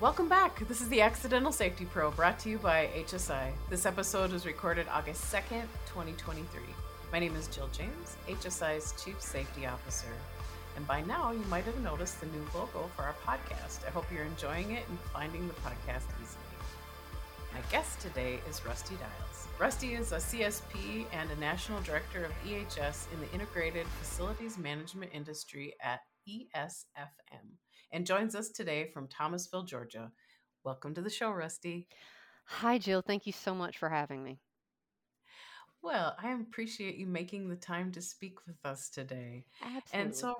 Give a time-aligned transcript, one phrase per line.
[0.00, 0.66] Welcome back.
[0.66, 3.52] This is the Accidental Safety Pro brought to you by HSI.
[3.68, 6.62] This episode was recorded August 2nd, 2023.
[7.12, 10.08] My name is Jill James, HSI's Chief Safety Officer.
[10.74, 13.86] And by now, you might have noticed the new logo for our podcast.
[13.86, 16.56] I hope you're enjoying it and finding the podcast easily.
[17.52, 19.48] My guest today is Rusti Dyals.
[19.58, 25.10] Rusti is a CSP and a National Director of EHS in the Integrated Facilities Management
[25.12, 27.58] Industry at ESFM
[27.92, 30.10] and joins us today from Thomasville, Georgia.
[30.64, 31.86] Welcome to the show, Rusti.
[32.44, 33.02] Hi, Jill.
[33.02, 34.40] Thank you so much for having me.
[35.82, 39.44] Well, I appreciate you making the time to speak with us today.
[39.62, 40.00] Absolutely.
[40.00, 40.34] And so,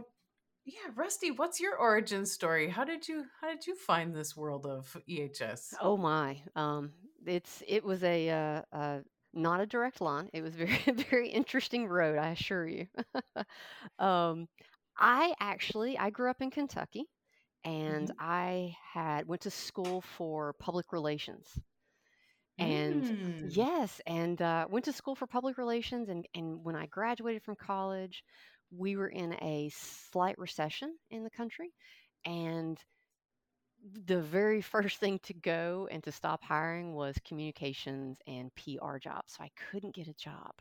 [0.65, 2.69] yeah, Rusti, what's your origin story?
[2.69, 5.75] How did you how did you find this world of EHS?
[5.81, 6.91] Oh my, um,
[7.27, 8.99] it's it was a uh, uh,
[9.33, 10.29] not a direct line.
[10.33, 12.87] It was very very interesting road, I assure you.
[13.99, 14.47] um,
[14.99, 17.07] I actually I grew up in Kentucky,
[17.65, 18.19] and Mhm.
[18.19, 21.59] I had went to school for public relations.
[22.59, 23.41] And Mm.
[23.41, 26.09] yes, and uh, went to school for public relations.
[26.09, 28.23] And, and when I graduated from college,
[28.71, 31.73] we were in a slight recession in the country.
[32.25, 32.79] And
[34.07, 39.35] the very first thing to go and to stop hiring was communications and PR jobs.
[39.37, 40.55] So I couldn't get a job.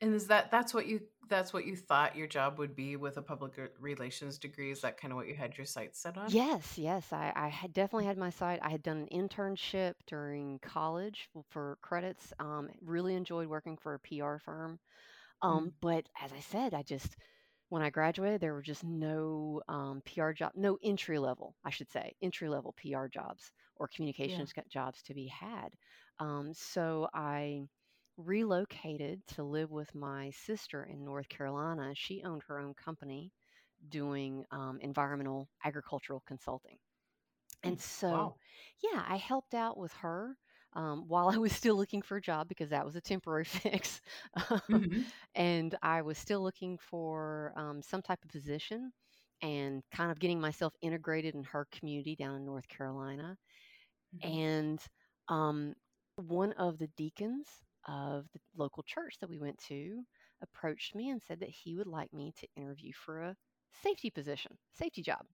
[0.00, 3.16] And is that that's what you that's what you thought your job would be with
[3.16, 4.70] a public re- relations degree?
[4.70, 6.28] Is that kind of what you had your sights set on?
[6.28, 8.58] Yes, yes, I, I had definitely had my side.
[8.60, 12.32] I had done an internship during college for credits.
[12.40, 14.80] Um, really enjoyed working for a PR firm.
[15.42, 15.76] Um, Mm.
[15.80, 17.16] but as I said, I just
[17.70, 21.90] when I graduated, there were just no um, PR job, no entry level, I should
[21.90, 25.74] say, entry level PR jobs or communications co- jobs to be had.
[26.20, 27.68] Um, so I
[28.16, 31.92] relocated to live with my sister in North Carolina.
[31.94, 33.32] She owned her own company
[33.88, 36.78] doing um, environmental agricultural consulting.
[37.64, 38.36] And so, Wow.
[38.82, 40.36] yeah, I helped out with her
[40.74, 44.00] um, while I was still looking for a job because that was a temporary fix.
[44.68, 48.92] hmm and I was still looking for um, some type of position
[49.42, 53.36] and kind of getting myself integrated in her community down in North Carolina.
[54.12, 54.80] hmm And
[55.28, 55.74] um,
[56.16, 57.48] one of the deacons
[57.86, 60.02] of the local church that we went to
[60.42, 63.36] approached me and said that he would like me to interview for a
[63.82, 65.24] safety position, safety job.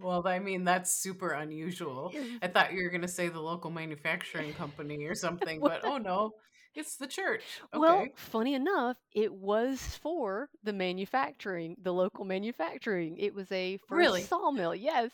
[0.00, 2.12] Well, I mean, that's super unusual.
[2.42, 5.98] I thought you were going to say the local manufacturing company or something, but oh
[5.98, 6.32] no,
[6.74, 7.42] it's the church.
[7.74, 13.16] Well, funny enough, it was for the manufacturing, the local manufacturing.
[13.18, 14.22] It was a for a Really?
[14.22, 15.10] sawmill, yes.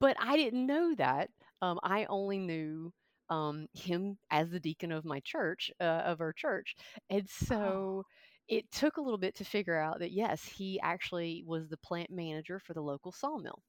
[0.00, 1.28] But I didn't know that.
[1.60, 2.92] Um, I only knew
[3.32, 6.76] um, him as the deacon of my church, uh, of our church,
[7.10, 8.06] and Oh, so
[8.48, 12.10] it took a little bit to figure out that yes, he actually was the plant
[12.10, 13.62] manager for the local sawmill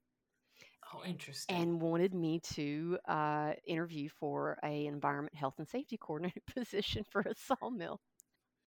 [0.94, 1.57] oh, interesting.
[1.57, 7.22] and wanted me to uh, interview for a environment health and safety coordinator position for
[7.22, 8.00] a sawmill.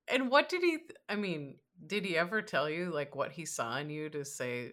[0.09, 1.57] And what did he, I mean,
[1.87, 4.73] did he ever tell you like what he saw in you to say,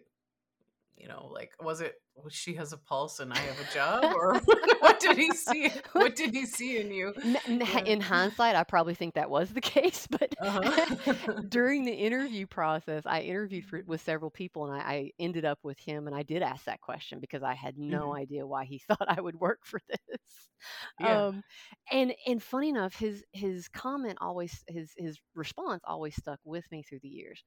[0.97, 4.11] you know, like, was it, well, she has a pulse and I have a job?
[4.13, 4.41] Or
[4.79, 5.71] what did he see?
[5.95, 7.13] What did he see in you?
[7.23, 7.85] N- n- Yeah.
[7.85, 10.71] In hindsight, I probably think that was the case, but Uh-huh.
[11.47, 15.59] during the interview process, I interviewed for, with several people, and I, I ended up
[15.63, 18.15] with him, and I did ask that question because I had no Mhm.
[18.15, 20.49] idea why he thought I would work for this.
[20.97, 21.25] Yeah.
[21.27, 21.43] Um,
[21.91, 26.83] and and funny enough, his his comment always his his response always stuck with me
[26.83, 27.43] through the years.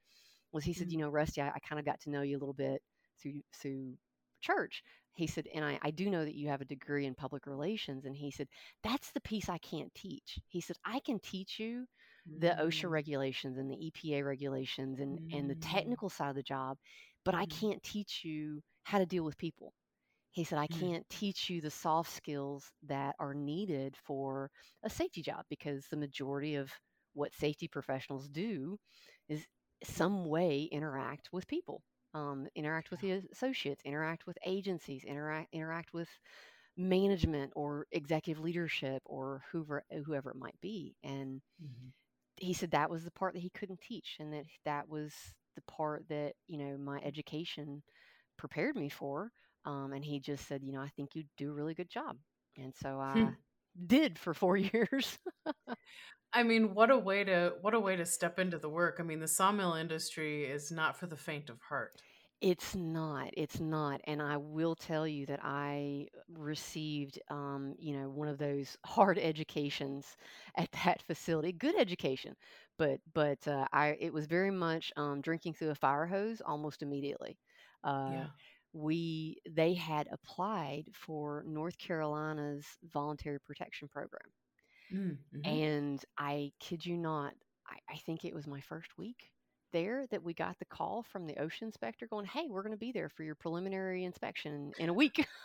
[0.52, 0.92] Was he said, Mhm.
[0.92, 2.82] you know, Rusti, I, I kind of got to know you a little bit
[3.22, 3.94] through through
[4.40, 4.82] church.
[5.14, 8.04] He said, and I, I do know that you have a degree in public relations.
[8.04, 8.48] And he said,
[8.82, 10.38] that's the piece I can't teach.
[10.48, 11.86] He said, I can teach you
[12.36, 16.36] the OSHA Mm, regulations and the EPA regulations and, and the mm, technical side of
[16.36, 16.78] the job,
[17.24, 19.72] but I mhm, can't teach you how to deal with people.
[20.32, 20.90] He said, I mm.
[20.90, 24.50] can't teach you the soft skills that are needed for
[24.82, 26.70] a safety job because the majority of
[27.14, 28.78] what safety professionals do
[29.28, 29.46] is
[29.84, 31.82] some way interact with people,
[32.14, 36.08] um, interact with the associates, interact with agencies, interact interact with
[36.76, 40.96] management or executive leadership or whoever whoever it might be.
[41.02, 41.92] And Mhm.
[42.36, 45.12] he said that was the part that he couldn't teach and that that was
[45.54, 47.82] the part that you know my education
[48.36, 49.30] prepared me for
[49.64, 52.16] um, and he just said you know i think you do a really good job
[52.56, 53.28] and so Hmm.
[53.28, 53.32] i
[53.86, 55.18] did for four years
[56.32, 58.96] I mean, what a way to what a way to step into the work.
[59.00, 62.02] I mean, the sawmill industry is not for the faint of heart.
[62.40, 63.30] It's not.
[63.36, 64.00] It's not.
[64.04, 69.18] And I will tell you that I received, um, you know, one of those hard
[69.18, 70.16] educations
[70.56, 71.52] at that facility.
[71.52, 72.34] Good education,
[72.78, 76.82] but but uh, I it was very much um, drinking through a fire hose almost
[76.82, 77.38] immediately.
[77.84, 78.30] Uh, Yeah.
[78.72, 84.30] We they had applied for North Carolina's voluntary protection program.
[84.90, 85.60] Mm, mhm.
[85.60, 87.34] And I kid you not,
[87.66, 89.30] I, I think it was my first week
[89.72, 92.78] there that we got the call from the OSHA inspector going, Hey, we're going to
[92.78, 95.26] be there for your preliminary inspection in a week.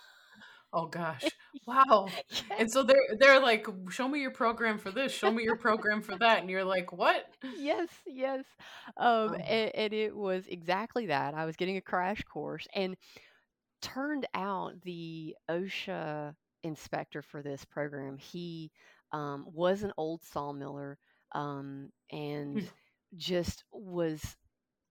[0.74, 1.24] Oh gosh.
[1.68, 2.10] Wow.
[2.30, 2.44] Yes.
[2.60, 6.02] And so they're they're like, show me your program for this, show me your program
[6.02, 6.40] for that.
[6.42, 7.26] And you're like, what?
[7.58, 8.44] yes, yes.
[8.98, 9.34] Um, Oh.
[9.34, 11.34] and, and it was exactly that.
[11.34, 12.96] I was getting a crash course, and
[13.82, 18.72] turned out the OSHA inspector for this program, he
[19.12, 20.96] um, was an old sawmiller
[21.34, 22.66] um, and Hmm.
[23.18, 24.36] just was.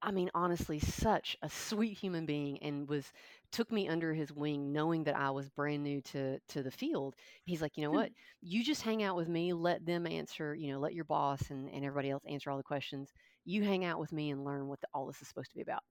[0.01, 3.11] I mean, honestly, such a sweet human being, and was
[3.55, 7.15] took me under his wing, knowing that I was brand new to to the field.
[7.45, 8.01] He's like, you know Hmm.
[8.01, 8.11] what?
[8.41, 9.53] You just hang out with me.
[9.53, 10.55] Let them answer.
[10.55, 13.11] You know, let your boss and, and everybody else answer all the questions.
[13.45, 15.61] You hang out with me and learn what the, all this is supposed to be
[15.61, 15.83] about.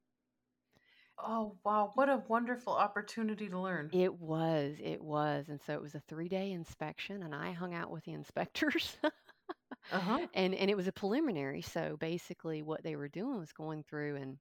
[1.19, 3.93] Oh wow, what a wonderful opportunity to learn.
[3.93, 7.75] It was, it was, and so it was a three day inspection, and I hung
[7.75, 8.99] out with the inspectors.
[9.91, 10.21] Uh-huh.
[10.35, 14.17] and and it was a preliminary so basically what they were doing was going through
[14.17, 14.39] and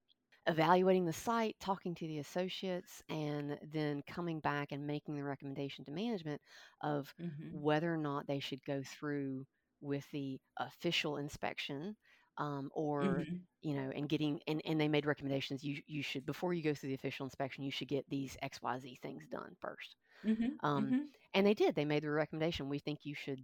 [0.48, 5.86] evaluating the site talking to the associates and then coming back and making the recommendation
[5.86, 6.42] to management
[6.82, 7.52] of Mhm.
[7.52, 9.46] whether or not they should go through
[9.82, 11.96] with the official inspection
[12.38, 13.46] um, or Mhm.
[13.62, 16.74] you know and getting and, and they made recommendations you you should before you go
[16.74, 20.60] through the official inspection you should get these xyz things done first Mhm.
[20.64, 21.10] um, Mhm.
[21.34, 23.40] and they did they made the recommendation we think you should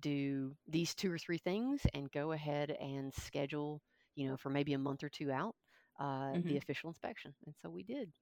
[0.00, 3.80] do these two or three things and go ahead and schedule
[4.14, 5.54] you know for maybe a month or two out
[5.98, 6.58] uh, the Mhm.
[6.58, 8.12] official inspection and so we did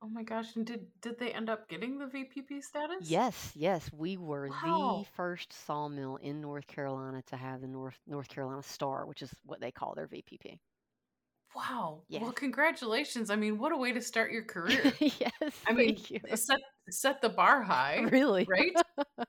[0.00, 3.18] Oh my gosh, and did did they end up getting the VPP status?
[3.18, 5.02] yes yes we were Wow.
[5.02, 9.34] the first sawmill in north carolina to have the north north carolina star which is
[9.44, 10.58] what they call their vpp
[11.56, 12.04] Wow.
[12.08, 12.26] Yes.
[12.26, 13.30] Well, congratulations.
[13.30, 15.00] I mean, what a way to start your career.
[15.00, 16.60] yes I mean, thank you set
[16.90, 18.72] set the bar high, really right?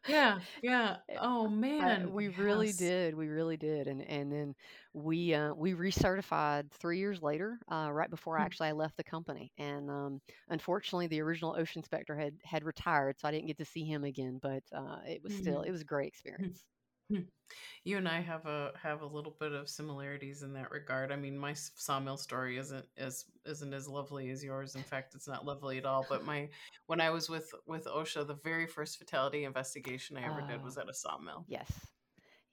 [0.08, 0.42] Yeah.
[0.64, 0.98] Yeah.
[1.14, 1.48] Uh, Oh
[1.80, 2.10] Uh, man.
[2.10, 3.16] we really did.
[3.16, 3.88] We really did.
[3.88, 4.56] And and then
[4.94, 8.48] we uh, we recertified three years later, uh, right before Hmm.
[8.48, 9.52] actually I left the company.
[9.58, 13.66] And um, unfortunately, the original OSHA inspector had had retired, so I didn't get to
[13.66, 14.40] see him again.
[14.42, 15.68] But uh, it was still Mhm.
[15.68, 16.66] it was a great experience.
[17.84, 21.12] You and I have a have a little bit of similarities in that regard.
[21.12, 24.76] I mean, my sawmill story isn't as isn't as lovely as yours.
[24.76, 26.06] In fact, it's not lovely at all.
[26.08, 26.50] But my
[26.88, 30.64] when I was with with OSHA, the very first fatality investigation I ever did Oh.
[30.64, 31.48] was at a sawmill.
[31.48, 31.94] Yes,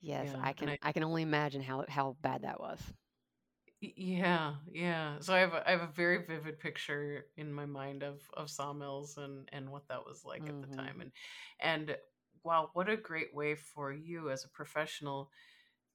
[0.01, 2.93] yes, Yeah, I can I- I can only imagine how how bad that was.
[3.81, 5.19] Yeah, yeah.
[5.19, 8.49] So I have a, I have a very vivid picture in my mind of of
[8.49, 10.75] sawmills and and what that was like at the Mhm.
[10.75, 11.01] time.
[11.01, 11.11] And
[11.59, 11.97] and
[12.45, 15.31] wow, what a great way for you as a professional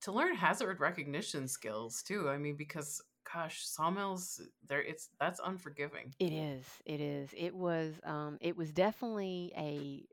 [0.03, 2.29] to learn hazard recognition skills too.
[2.29, 3.03] I mean, because
[3.33, 6.15] gosh, sawmills there it's that's unforgiving.
[6.21, 6.67] It is.
[6.87, 7.31] It is.
[7.37, 7.95] It was.
[8.05, 10.07] Um, it was definitely a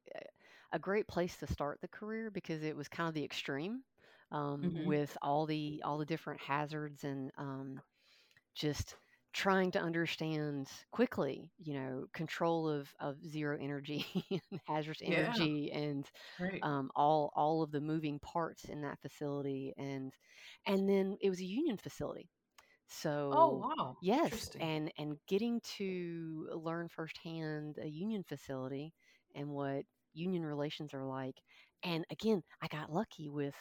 [0.74, 3.84] a great place to start the career because it was kind of the extreme
[4.32, 4.84] um, Mhm.
[4.84, 7.82] with all the all the different hazards and um,
[8.56, 8.96] just
[9.38, 15.48] trying to understand quickly, you know, control of of zero energy and hazardous Yeah.
[15.48, 16.64] energy and Right.
[16.64, 20.14] um, all all of the moving parts in that facility and
[20.68, 22.30] and then it was a union facility.
[22.88, 23.98] So oh wow.
[24.02, 28.94] Yes, and and getting to learn firsthand a union facility
[29.36, 31.42] and what union relations are like.
[31.84, 33.56] And again, I got lucky with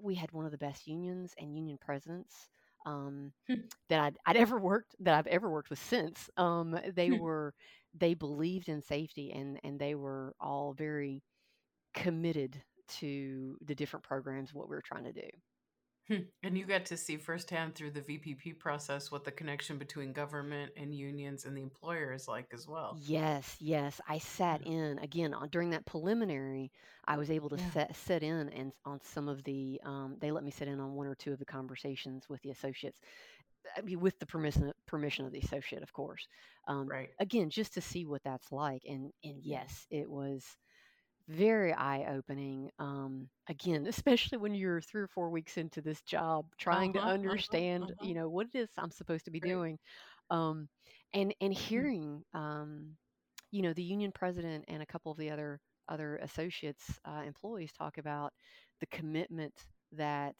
[0.00, 2.48] we had one of the best unions and union presidents
[2.86, 3.68] um, Hmm.
[3.88, 6.30] that I'd, I'd ever worked that I've ever worked with since.
[6.36, 7.12] Um, they Hmm.
[7.12, 7.54] were
[7.98, 11.22] they believed in safety and and they were all very
[11.94, 15.28] committed to the different programs what we were trying to do.
[16.10, 16.22] Hmm.
[16.42, 20.72] And you got to see firsthand through the VPP process what the connection between government
[20.76, 23.00] and unions and the employer is like as well.
[23.06, 24.00] Yes, yes.
[24.08, 26.72] I sat in again on, during that preliminary.
[27.06, 27.70] I was able to Yeah.
[27.72, 29.80] set sit in and on some of the.
[29.84, 32.50] Um, they let me sit in on one or two of the conversations with the
[32.50, 32.98] associates,
[33.76, 36.26] I mean, with the permission permission of the associate, of course.
[36.68, 37.10] Um, Right.
[37.20, 40.44] again, just to see what that's like, and and yes, it was
[41.30, 42.70] very eye opening.
[42.78, 47.14] Um, again, especially when you're three or four weeks into this job, trying to Uh-huh,
[47.28, 47.96] uh-huh, understand, uh-huh.
[48.00, 49.52] you know, what it is I'm supposed to be Right.
[49.52, 49.78] doing,
[50.30, 50.68] um,
[51.12, 51.86] and and Hmm.
[51.86, 52.96] hearing, um,
[53.50, 57.72] you know, the union president and a couple of the other other associates, uh, employees
[57.72, 58.32] talk about
[58.80, 59.54] the commitment
[59.92, 60.34] that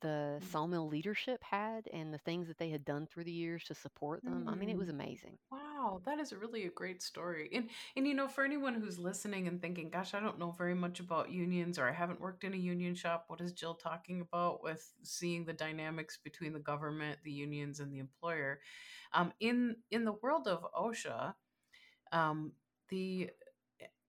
[0.00, 0.50] the Mm.
[0.50, 4.24] sawmill leadership had and the things that they had done through the years to support
[4.24, 4.44] them.
[4.48, 4.88] I mean, it was Mm.
[4.88, 5.38] amazing.
[5.50, 5.73] Wow,
[6.04, 7.50] that is really a great story.
[7.52, 10.74] And and you know, for anyone who's listening and thinking, "Gosh, I don't know very
[10.74, 14.20] much about unions or I haven't worked in a union shop, what is Jill talking
[14.20, 18.60] about with seeing the dynamics between the government, the unions and the employer?"
[19.12, 21.34] Um, in in the world of OSHA,
[22.12, 22.52] um,
[22.88, 23.30] the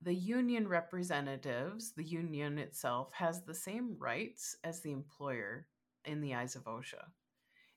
[0.02, 5.68] the union representatives, the union itself, has the same rights as the employer
[6.06, 7.12] in the eyes of OSHA.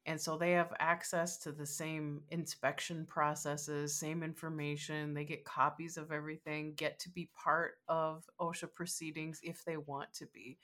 [0.08, 5.12] And so they have access to the same inspection processes, same information.
[5.12, 10.10] They get copies of everything, get to be part of OSHA proceedings if they want
[10.14, 10.56] to be.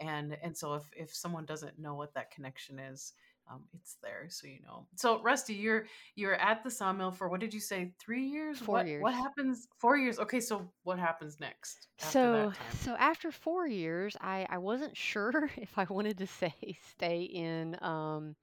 [0.00, 3.12] And and so if if someone doesn't know what that connection is,
[3.50, 5.86] um, it's there so you know so rusti you're
[6.16, 9.02] you're at the sawmill for what did you say three years Four what, years.
[9.02, 14.16] what happens four years okay so what happens next after so so after four years
[14.20, 18.34] i i wasn't sure if i wanted to say stay in um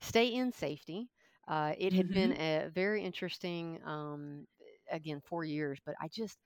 [0.00, 1.08] stay in safety
[1.48, 4.46] uh it had been a very interesting um
[4.90, 6.38] again four years but i just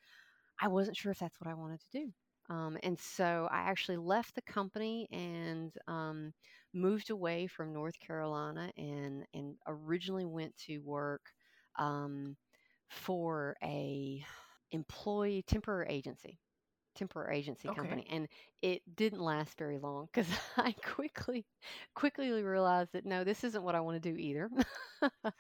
[0.61, 2.13] i wasn't sure if that's what i wanted to do
[2.51, 6.33] um, and so I actually left the company and um,
[6.75, 11.23] moved away from North Carolina and and originally went to work
[11.79, 12.37] um,
[12.91, 14.23] for a
[14.73, 16.39] employee temporary agency
[16.95, 17.71] temporary agency Okay.
[17.71, 18.29] company and
[18.63, 21.45] it didn't last very long because i quickly
[21.95, 24.51] quickly realized that no this isn't what i want to do either.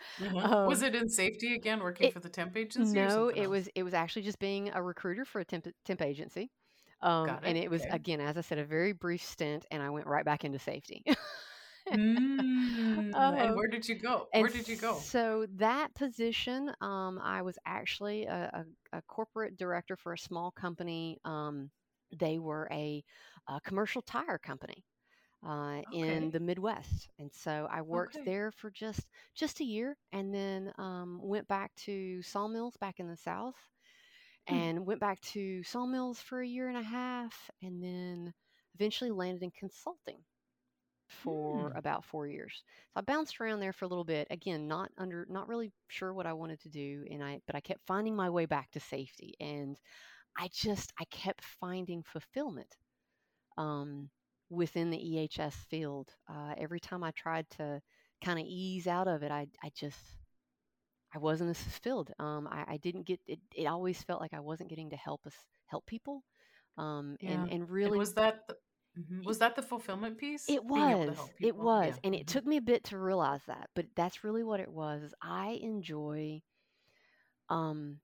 [0.64, 3.48] Was um, it in safety again working it, for the temp agency no it else?
[3.48, 6.50] was it was actually just being a recruiter for a temp, temp agency
[7.02, 7.90] um, got and it it was okay.
[7.90, 11.04] again as i said a very brief stint and i went right back into safety
[11.92, 14.28] mm, and um, where did you go?
[14.34, 15.06] Where did you go?
[15.06, 20.50] so that position um, i was actually a, a, a corporate director for a small
[20.50, 21.70] company um,
[22.18, 23.02] they were a,
[23.48, 24.84] a commercial tire company
[25.46, 28.24] uh, in the Midwest, and so I worked okay.
[28.24, 29.00] there for just
[29.34, 33.54] just a year, and then um, went back to sawmills back in the South,
[34.48, 34.54] Hmm.
[34.56, 38.32] and went back to sawmills for a year and a half, and then
[38.74, 40.18] eventually landed in consulting
[41.08, 41.76] for Hmm.
[41.76, 42.62] about four years.
[42.94, 44.26] So I bounced around there for a little bit.
[44.30, 47.60] Again, not under, not really sure what I wanted to do, and I, but I
[47.60, 49.78] kept finding my way back to safety, and
[50.38, 52.74] I just, I kept finding fulfillment
[53.56, 54.10] um,
[54.50, 56.10] within the EHS field.
[56.28, 57.80] Uh, every time I tried to
[58.24, 59.98] kind of ease out of it, I, I just,
[61.14, 62.12] I wasn't as fulfilled.
[62.18, 63.38] Um, I, I didn't get it.
[63.54, 65.34] It always felt like I wasn't getting to help us,
[65.66, 66.22] help people,
[66.76, 68.56] um, and yeah and and really was that the,
[68.96, 71.34] mhm, was that the fulfillment piece It being able to was.
[71.42, 71.98] It was.
[71.98, 74.58] yeah And it hmm took me a bit to realize that, but that's really what
[74.60, 75.02] it was.
[75.02, 76.42] is I enjoy
[77.48, 78.00] um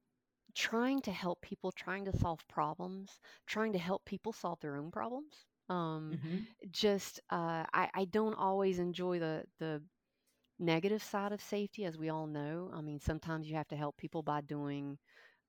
[0.54, 4.90] trying to help people, trying to solve problems, trying to help people solve their own
[4.90, 5.46] problems.
[5.68, 9.82] Um hmm just uh I, I don't always enjoy the the
[10.58, 12.70] negative side of safety as we all know.
[12.74, 14.98] I mean, sometimes you have to help people by doing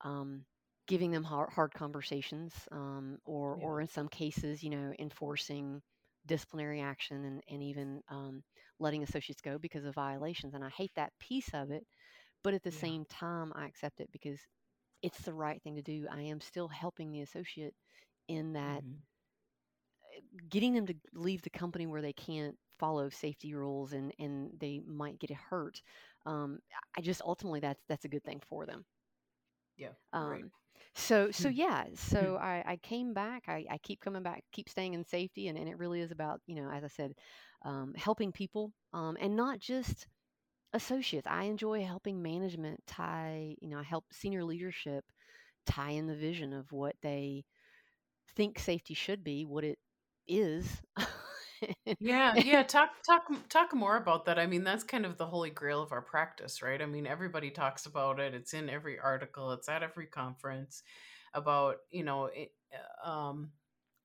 [0.02, 0.46] um
[0.92, 5.82] giving them hard, hard conversations um or yeah or in some cases, you know, enforcing
[6.28, 8.44] disciplinary action and, and even um,
[8.80, 10.54] letting associates go because of violations.
[10.56, 11.86] And I hate that piece of it.
[12.44, 14.40] But at the yeah same time, I accept it because
[15.04, 16.08] it's the right thing to do.
[16.12, 17.76] I am still helping the associate
[18.30, 19.04] in that hmm
[20.50, 24.82] getting them to leave the company where they can't follow safety rules and, and they
[24.86, 25.82] might get hurt.
[26.26, 26.60] Um,
[26.98, 28.86] I just ultimately that's that's a good thing for them.
[29.82, 30.52] Yeah right Um,
[30.96, 31.54] so so Hmm.
[31.54, 31.86] yeah,
[32.20, 32.30] Hmm.
[32.30, 33.44] so I, I came back.
[33.48, 36.42] I, I keep coming back, keep staying in safety, and, and it really is about
[36.48, 37.14] you know, as I said,
[37.66, 40.08] um, helping people, um, and not just
[40.74, 41.28] associates.
[41.30, 45.06] I enjoy helping management tie, you know, I help senior leadership
[45.66, 47.46] tie in the vision of what they
[48.36, 49.80] think safety should be, what it
[50.28, 50.82] is.
[52.00, 52.64] Yeah, yeah.
[52.64, 54.40] Talk, talk, talk more about that.
[54.40, 56.82] I mean, that's kind of the holy grail of our practice, right?
[56.82, 58.34] I mean, everybody talks about it.
[58.34, 59.52] It's in every article.
[59.52, 60.84] It's at every conference
[61.34, 62.52] about you know, it,
[63.06, 63.52] uh, um,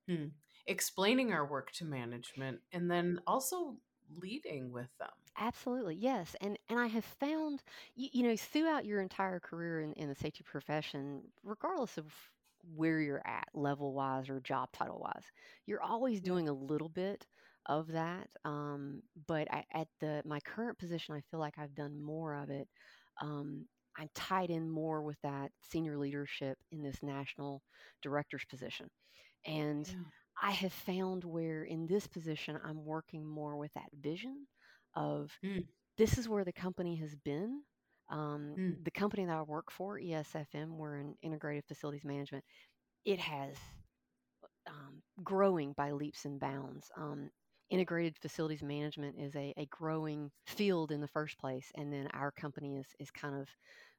[0.07, 0.27] hmm,
[0.67, 3.77] explaining our work to management, and then also
[4.21, 5.09] leading with them.
[5.39, 7.63] Absolutely, yes, and and I have found,
[7.95, 12.05] you, you know, throughout your entire career in, in the safety profession, regardless of
[12.75, 15.23] where you're at, level wise or job title wise,
[15.65, 17.25] you're always doing a little bit
[17.67, 18.27] of that.
[18.45, 22.49] Um, but I, at the my current position, I feel like I've done more of
[22.49, 22.67] it.
[23.21, 23.65] Um,
[23.97, 27.61] I'm tied in more with that senior leadership in this national
[28.01, 28.89] director's position,
[29.45, 30.03] and yeah,
[30.41, 34.47] I have found where in this position I'm working more with that vision
[34.95, 35.65] of mm,
[35.97, 37.61] this is where the company has been.
[38.09, 42.43] Um, mm, the company that I work for, ESFM, we're in integrated facilities management.
[43.05, 43.55] It has
[44.67, 46.89] um, growing by leaps and bounds.
[46.97, 47.29] Um,
[47.69, 52.31] integrated facilities management is a, a growing field in the first place, and then our
[52.31, 53.47] company is is kind of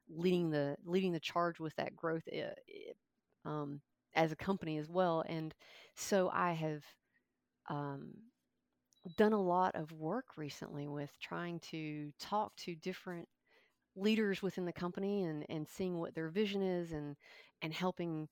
[0.09, 3.81] leading the leading the charge with that growth uh, um,
[4.15, 5.23] as a company as well.
[5.27, 5.53] And
[5.95, 6.83] so I have
[7.69, 8.13] um,
[9.17, 13.27] done a lot of work recently with trying to talk to different
[13.95, 17.15] leaders within the company and and seeing what their vision is and
[17.61, 18.27] and helping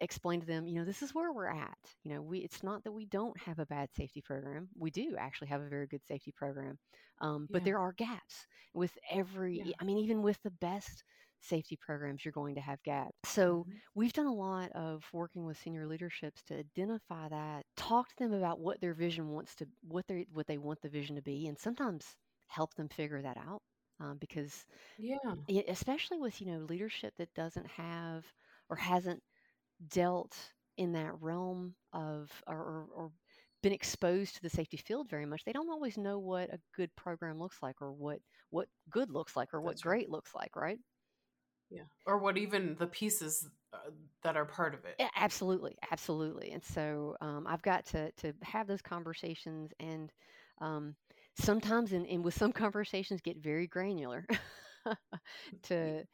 [0.00, 1.78] explain to them, you know, this is where we're at.
[2.04, 4.68] You know, we it's not that we don't have a bad safety program.
[4.76, 6.78] We do actually have a very good safety program,
[7.20, 7.64] um, but Yeah.
[7.64, 9.62] there are gaps with every.
[9.62, 9.72] Yeah.
[9.80, 11.04] I mean, even with the best
[11.40, 13.14] safety programs, you're going to have gaps.
[13.24, 13.80] So Mhm.
[13.94, 18.32] we've done a lot of working with senior leaderships to identify that, talk to them
[18.32, 21.46] about what their vision wants to, what they what they want the vision to be,
[21.46, 22.16] and sometimes
[22.48, 23.62] help them figure that out.
[24.00, 24.64] Um, because
[24.96, 25.34] Yeah.
[25.68, 28.24] especially with you know leadership that doesn't have
[28.68, 29.22] or hasn't
[29.88, 30.36] dealt
[30.76, 33.12] in that realm of or, or, or
[33.62, 36.94] been exposed to the safety field very much they don't always know what a good
[36.96, 38.18] program looks like or what
[38.50, 39.98] what good looks like or what That's right.
[39.98, 40.78] great looks like right
[41.70, 41.84] Yeah.
[42.06, 43.90] Or what even the pieces uh,
[44.22, 44.96] that are part of it.
[44.98, 46.52] Yeah, absolutely, absolutely.
[46.52, 50.12] And so um, I've got to to have those conversations, and
[50.60, 50.94] um,
[51.38, 54.26] sometimes, in, and with some conversations, get very granular
[55.64, 56.04] to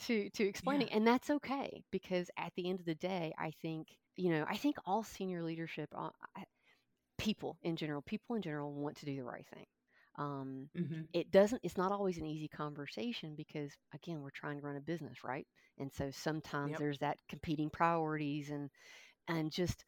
[0.00, 3.88] to to explaining, and that's okay because at the end of the day, I think
[4.16, 6.10] you know, I think all senior leadership, uh,
[7.18, 9.66] people in general, people in general want to do the right thing.
[10.18, 14.62] Um, hmm it doesn't it's not always an easy conversation because again we're trying to
[14.62, 15.46] run a business right
[15.78, 16.78] and so sometimes Yep.
[16.78, 18.68] there's that competing priorities and
[19.28, 19.84] and just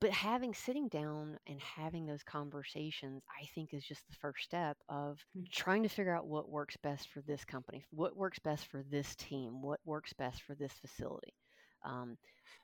[0.00, 4.76] but having sitting down and having those conversations i think is just the first step
[4.88, 5.50] of Mm.
[5.50, 9.14] trying to figure out what works best for this company what works best for this
[9.16, 11.34] team what works best for this facility
[11.84, 12.16] um,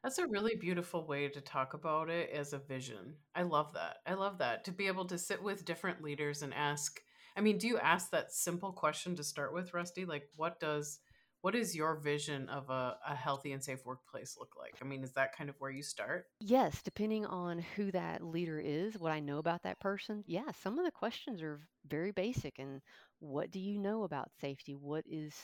[0.02, 3.16] That's a really beautiful way to talk about it as a vision.
[3.34, 3.98] I love that.
[4.06, 7.00] I love that to be able to sit with different leaders and ask.
[7.36, 10.06] I mean, do you ask that simple question to start with, Rusti?
[10.06, 11.00] Like, what does
[11.44, 14.78] what is your vision of a, a healthy and safe workplace look like?
[14.82, 16.26] I mean, is that kind of where you start?
[16.40, 20.78] yes depending on who that leader is what i know about that person yeah some
[20.78, 22.80] of the questions are very basic and
[23.20, 25.34] what do you know about safety what is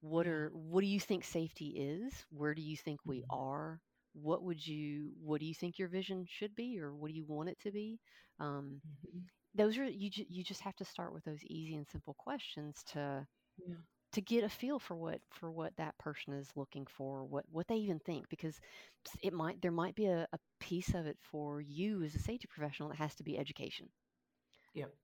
[0.00, 3.30] what are what do you think safety is where do you think we Mhm.
[3.30, 3.80] are
[4.14, 7.26] what would you what do you think your vision should be or what do you
[7.26, 8.00] want it to be
[8.40, 9.30] um, Mhm.
[9.54, 13.26] those are you you just have to start with those easy and simple questions to
[13.58, 13.76] Yeah.
[14.12, 17.66] To get a feel for what for what that person is looking for what what
[17.68, 18.60] they even think because
[19.22, 22.46] it might there might be a, a piece of it for you as a safety
[22.48, 23.88] professional that has to be education
[24.74, 24.94] Yep.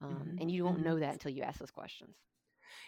[0.00, 0.38] um, Mhm.
[0.38, 0.82] and you won't Mhm.
[0.82, 2.16] know that until you ask those questions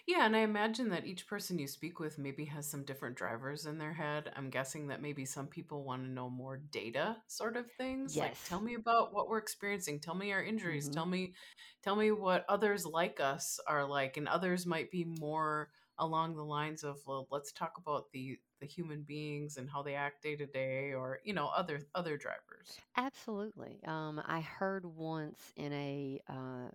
[0.06, 3.66] Yeah, and I imagine that each person you speak with maybe has some different drivers
[3.66, 4.30] in their head.
[4.36, 8.16] I'm guessing that maybe some people want to know more data sort of things.
[8.16, 11.34] Like tell me about what we're experiencing, tell me our injuries, hmm tell me
[11.82, 16.44] tell me what others like us are like and others might be more along the
[16.44, 20.36] lines of well, let's talk about the the human beings and how they act day
[20.36, 22.82] to day or, you know, other other drivers.
[22.96, 23.80] Absolutely.
[23.86, 26.68] Um, I heard once in a uh,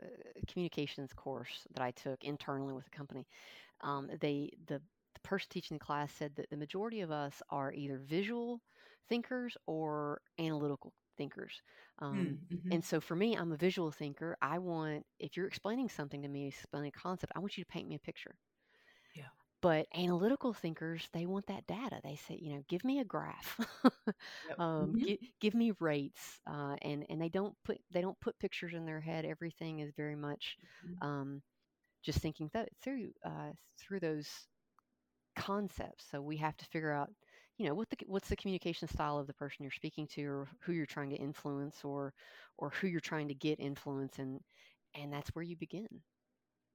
[0.47, 3.25] communications course that I took internally with the company,
[3.81, 4.81] um, they the,
[5.13, 8.61] the person teaching the class said that the majority of us are either visual
[9.09, 11.61] thinkers or analytical thinkers.
[11.99, 12.71] Um, Mm, mhm.
[12.71, 14.37] and so for me, I'm a visual thinker.
[14.41, 17.69] I want if you're explaining something to me, explaining a concept, I want you to
[17.69, 18.37] paint me a picture.
[19.15, 19.29] Yeah.
[19.61, 21.99] But analytical thinkers, they want that data.
[22.03, 23.59] They say, you know, give me a graph,
[24.43, 24.59] Yep.
[24.59, 25.05] um, Mhm.
[25.05, 28.85] give, give me rates, uh, and and they don't put they don't put pictures in
[28.85, 29.25] their head.
[29.25, 31.01] Everything is very much Mhm.
[31.01, 31.41] um,
[32.03, 34.27] just thinking th- through uh, through those
[35.35, 36.05] concepts.
[36.11, 37.09] So we have to figure out,
[37.57, 40.47] you know, what the what's the communication style of the person you're speaking to, or
[40.61, 42.13] who you're trying to influence, or
[42.57, 44.39] or who you're trying to get influence, and
[44.95, 45.87] and that's where you begin.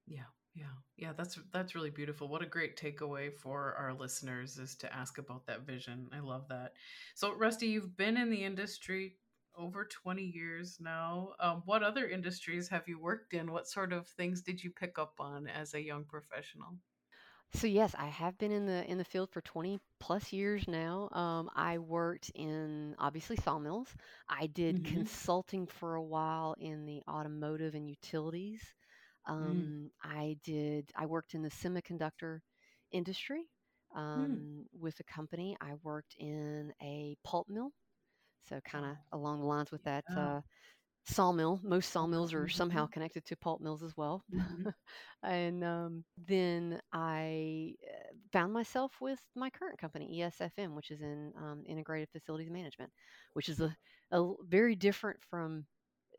[0.07, 0.65] Yeah, yeah,
[0.97, 1.13] yeah.
[1.17, 2.29] That's that's really beautiful.
[2.29, 6.09] What a great takeaway for our listeners is to ask about that vision.
[6.13, 6.73] I love that.
[7.15, 9.17] So, Rusti, you've been in the industry
[9.57, 11.31] over 20 years now.
[11.41, 13.53] Um, what other industries have you worked in?
[13.53, 16.77] What sort of things did you pick up on as a young professional?
[17.55, 21.09] So yes, I have been in the in the field for 20 plus years now.
[21.13, 23.95] Um, I worked in obviously sawmills.
[24.29, 25.05] I did Mm-hmm.
[25.05, 28.75] consulting for a while in the automotive and utilities.
[29.41, 30.91] Mm, Um, I did.
[30.97, 32.41] I worked in the semiconductor
[32.93, 33.51] industry
[34.15, 34.45] mm.
[34.45, 35.57] um, with a company.
[35.61, 37.73] I worked in a pulp mill,
[38.45, 40.17] so kind of Oh, along the lines with that yeah.
[40.17, 40.41] uh,
[41.07, 41.61] sawmill.
[41.63, 44.25] Most sawmills are somehow Mhm, connected to pulp mills as well.
[44.29, 44.69] mhm.
[45.23, 51.33] and um, then I uh, found myself with my current company, ESFM, which is in
[51.37, 52.93] um, Integrated Facilities Management,
[53.35, 55.67] which is a very different from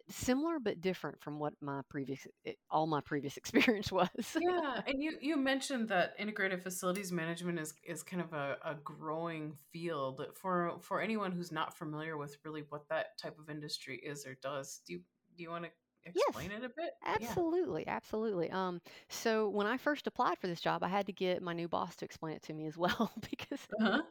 [0.10, 4.10] similar but different from what my previous eh, all my previous experience was.
[4.40, 8.76] Yeah, and you you mentioned that integrated facilities management is is kind of a, a
[8.76, 13.98] growing field for for anyone who's not familiar with really what that type of industry
[13.98, 14.82] is or does.
[14.86, 15.02] Do you
[15.36, 15.72] do you want to
[16.06, 16.92] explain yes, it a bit?
[17.06, 17.96] Absolutely, yeah.
[17.96, 18.50] absolutely.
[18.52, 21.68] Um, so when I first applied for this job, I had to get my new
[21.68, 24.02] boss to explain it to me as well because, uh-huh.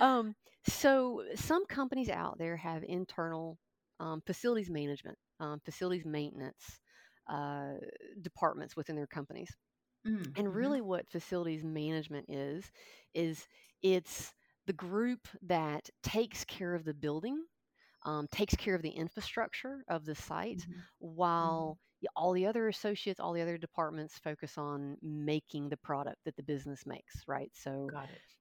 [0.00, 0.34] um,
[0.66, 3.58] so some companies out there have internal
[4.00, 6.80] um, facilities management, um, facilities maintenance
[7.28, 7.74] uh,
[8.22, 9.50] departments within their companies.
[10.06, 10.32] Mm-hmm.
[10.36, 12.64] And really, what facilities management is,
[13.14, 13.46] is
[13.82, 14.32] it's
[14.66, 17.42] the group that takes care of the building,
[18.04, 20.80] um, takes care of the infrastructure of the site, mm-hmm.
[20.98, 21.93] while mm-hmm.
[22.16, 26.42] All the other associates, all the other departments focus on making the product that the
[26.42, 27.50] business makes, right?
[27.54, 27.88] So,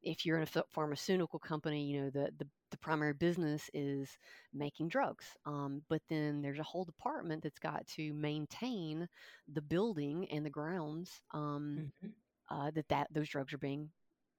[0.02, 4.10] if you're in a pharmaceutical company, you know the the, the primary business is
[4.54, 9.08] making drugs, um, but then there's a whole department that's got to maintain
[9.54, 12.56] the building and the grounds um, mm-hmm.
[12.56, 13.90] uh, that that those drugs are being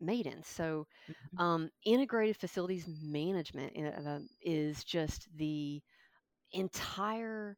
[0.00, 0.42] made in.
[0.42, 1.40] So, mm-hmm.
[1.40, 3.72] um, integrated facilities management
[4.06, 5.80] uh, is just the
[6.52, 7.56] entire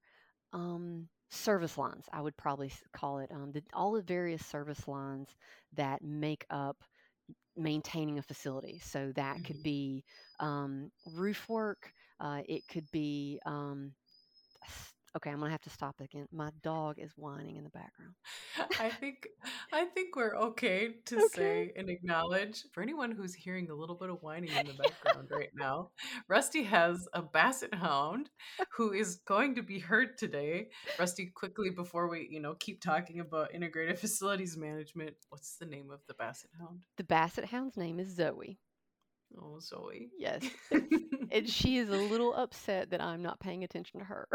[0.52, 2.04] um, service lines.
[2.12, 5.28] I would probably call it um, the, all the various service lines
[5.74, 6.76] that make up
[7.56, 8.80] maintaining a facility.
[8.82, 9.44] So that mm-hmm.
[9.44, 10.04] could be
[10.40, 11.92] um, roof work.
[12.20, 13.92] Uh, it could be um,
[15.16, 16.26] Okay, I'm gonna have to stop again.
[16.30, 18.12] My dog is whining in the background.
[18.78, 19.26] I think
[19.72, 21.26] I think we're okay to okay.
[21.34, 25.28] say and acknowledge for anyone who's hearing a little bit of whining in the background
[25.30, 25.88] right now.
[26.30, 28.28] Rusti has a basset hound
[28.76, 30.68] who is going to be heard today.
[30.98, 35.90] Rusti, quickly before we, you know, keep talking about integrated facilities management, what's the name
[35.90, 36.80] of the basset hound?
[36.98, 38.58] The basset hound's name is Zoe.
[39.40, 40.10] Oh, Zoe.
[40.18, 40.44] Yes.
[41.30, 44.28] and she is a little upset that I'm not paying attention to her.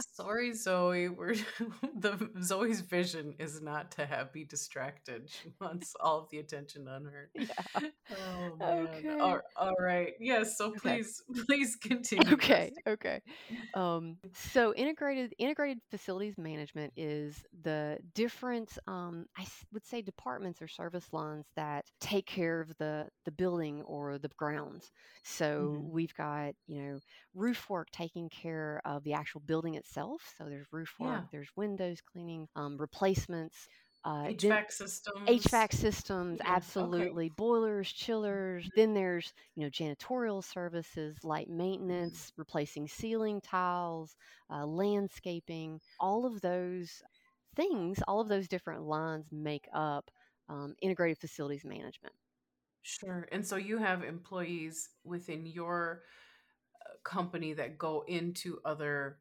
[0.00, 1.08] Sorry, Zoe.
[1.08, 1.34] We're
[1.98, 5.28] the Zoe's vision is not to have be distracted.
[5.30, 7.30] She wants all of the attention on her.
[7.44, 7.90] Yeah.
[8.16, 8.88] Oh man.
[8.88, 9.18] Okay.
[9.18, 10.12] All, all right.
[10.18, 10.56] Yes.
[10.56, 11.42] So please, okay.
[11.46, 12.32] please continue.
[12.32, 12.72] Okay.
[12.86, 13.20] Okay.
[13.74, 20.68] Um, so integrated integrated facilities management is the different, um, I would say, departments or
[20.68, 24.90] service lines that take care of the the building or the grounds.
[25.22, 25.90] So mm-hmm.
[25.90, 27.00] we've got you know
[27.34, 29.83] roof work taking care of the actual building itself.
[30.36, 31.22] So there's roof work, yeah.
[31.30, 33.68] there's windows cleaning, um, replacements.
[34.04, 35.28] Uh, HVAC systems.
[35.28, 37.26] HVAC systems, yeah, absolutely.
[37.26, 37.34] Okay.
[37.38, 38.68] Boilers, chillers.
[38.76, 41.56] Then there's you know janitorial services, light mm-hmm.
[41.56, 44.14] maintenance, replacing ceiling tiles,
[44.50, 45.80] uh, landscaping.
[46.00, 47.02] All of those
[47.56, 50.10] things, all of those different lines make up
[50.50, 52.14] um, integrated facilities management.
[52.82, 53.26] Sure.
[53.32, 56.02] And so you have employees within your
[57.02, 59.18] company that go into other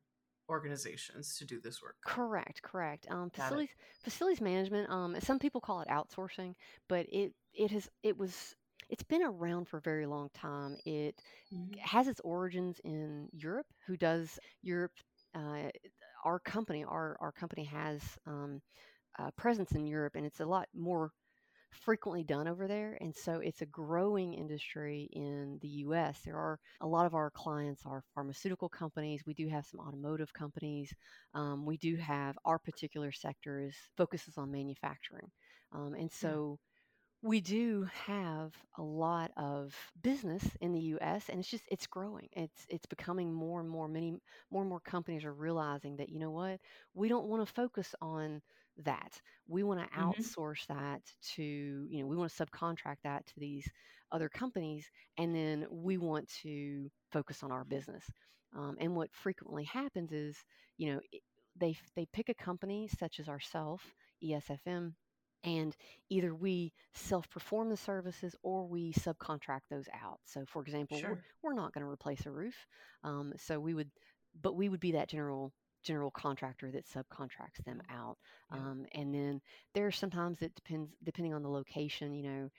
[0.49, 1.95] organizations to do this work.
[2.05, 3.07] Correct, correct.
[3.09, 3.69] Um, facilities
[4.03, 4.89] facilities management.
[4.89, 6.53] Um, some people call it outsourcing,
[6.89, 8.55] but it it has it was
[8.89, 10.75] it's been around for a very long time.
[10.85, 11.15] It
[11.53, 11.79] mm-hmm.
[11.79, 13.67] has its origins in Europe.
[13.87, 14.91] Who does Europe?
[15.35, 15.69] Uh,
[16.25, 18.61] our company, our our company has um,
[19.19, 21.11] a presence in Europe, and it's a lot more
[21.73, 22.97] frequently done over there.
[23.01, 26.19] And so it's a growing industry in the US.
[26.25, 29.23] There are a lot of our clients are pharmaceutical companies.
[29.25, 30.93] We do have some automotive companies.
[31.33, 35.31] Um, we do have our particular sector is focuses on manufacturing.
[35.71, 36.59] Um, and so
[37.21, 42.27] we do have a lot of business in the US and it's just it's growing.
[42.33, 44.13] It's it's becoming more and more many
[44.51, 46.59] more and more companies are realizing that you know what?
[46.93, 48.41] We don't want to focus on
[48.85, 49.19] that.
[49.47, 50.09] We want to mm-hmm.
[50.09, 51.01] outsource that
[51.35, 53.67] to, you know, we want to subcontract that to these
[54.11, 54.85] other companies,
[55.17, 58.03] and then we want to focus on our business.
[58.55, 60.37] Um, and what frequently happens is,
[60.77, 60.99] you know,
[61.59, 63.83] they they pick a company such as ourselves,
[64.23, 64.93] ESFM,
[65.43, 65.75] and
[66.09, 70.19] either we self-perform the services or we subcontract those out.
[70.25, 71.09] So, for example, sure.
[71.09, 72.55] we're, we're, not going to replace a roof,
[73.03, 73.89] um, so we would,
[74.41, 75.51] but we would be that general
[75.83, 78.17] general contractor that subcontracts them out.
[78.51, 78.59] Yeah.
[78.59, 79.41] Um, and then
[79.73, 82.13] there's sometimes it depends depending on the location.
[82.13, 82.49] You know,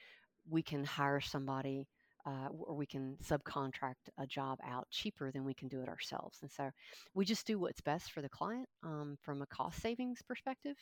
[0.49, 1.89] we can hire somebody.
[2.27, 6.39] Uh, or we can subcontract a job out cheaper than we can do it ourselves.
[6.41, 6.71] And so
[7.13, 10.77] we just do what's best for the client um, from a cost savings perspective.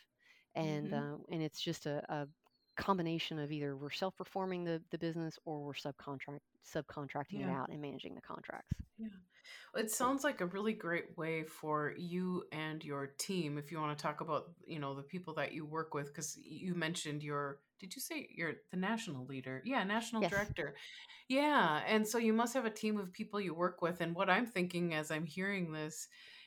[0.55, 1.15] And, mm-hmm.
[1.15, 2.29] uh, and it's just a, a
[2.77, 6.41] combination of either we're self-performing the, the business or we're subcontract
[6.75, 7.49] subcontracting yeah.
[7.49, 8.73] it out and managing the contracts.
[8.99, 9.09] Yeah.
[9.75, 13.97] It sounds like a really great way for you and your team if you want
[13.97, 17.61] to talk about, you know, the people that you work with cuz you mentioned your
[17.81, 19.61] did you say you're the national leader?
[19.65, 20.31] Yeah, national yes.
[20.31, 20.77] director.
[21.29, 24.31] Yeah, and so you must have a team of people you work with and what
[24.31, 26.07] I'm thinking as I'm hearing this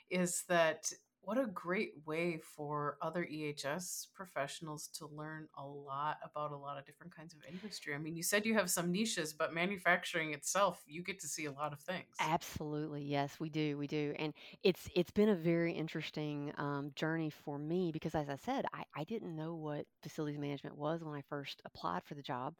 [0.09, 0.91] is that
[1.25, 6.77] what a great way for other EHS professionals to learn a lot about a lot
[6.77, 7.93] of different kinds of industry.
[7.95, 11.45] I mean, you said you have some niches, but manufacturing itself, you get to see
[11.45, 12.17] a lot of things.
[12.17, 14.33] Absolutely, yes, we do, we do, and
[14.63, 18.85] it's it's been a very interesting um, journey for me because, as I said, I,
[18.95, 22.55] I didn't know what facilities management was when I first applied for the job,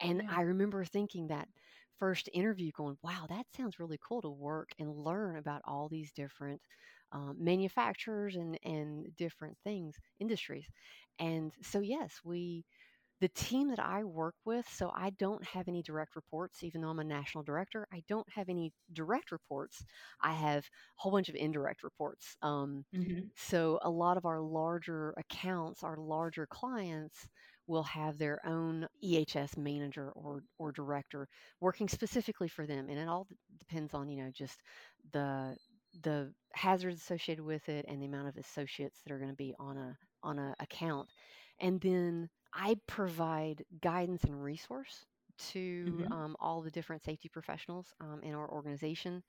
[0.00, 0.28] and Yeah.
[0.28, 1.48] I remember thinking that
[1.98, 6.12] first interview, going, "Wow, that sounds really cool to work and learn about all these
[6.12, 6.62] different
[7.14, 10.68] um, manufacturers and and different things, industries."
[11.20, 12.66] And so, yes, we
[13.20, 16.90] the team that I work with, so I don't have any direct reports, even though
[16.90, 17.86] I'm a national director.
[17.92, 19.84] I don't have any direct reports.
[20.20, 22.36] I have a whole bunch of indirect reports.
[22.42, 27.26] Um, hmm so a lot of our larger accounts, our larger clients,
[27.66, 31.28] will have their own EHS manager or or director
[31.60, 33.26] working specifically for them, and it all
[33.58, 34.62] depends on you know just
[35.12, 35.56] the
[36.02, 39.54] the hazards associated with it and the amount of associates that are going to be
[39.58, 41.08] on a on a account,
[41.60, 45.06] and then I provide guidance and resource
[45.38, 49.22] to hmm um, all the different safety professionals um, in our organization.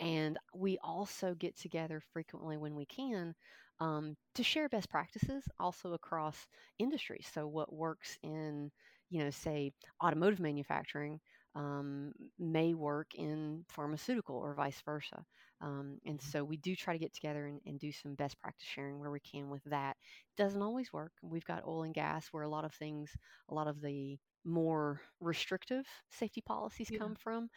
[0.00, 3.34] And we also get together frequently when we can
[3.80, 6.46] um, to share best practices also across
[6.78, 7.26] industries.
[7.32, 8.70] So, what works in,
[9.10, 11.20] you know, say automotive manufacturing
[11.54, 15.24] um, may work in pharmaceutical or vice versa.
[15.62, 18.66] Um, and so we do try to get together and, and do some best practice
[18.68, 19.96] sharing where we can with that.
[20.36, 21.12] Doesn't always work.
[21.22, 23.10] We've got oil and gas where a lot of things,
[23.48, 26.98] a lot of the more restrictive safety policies Yeah.
[26.98, 27.50] come from.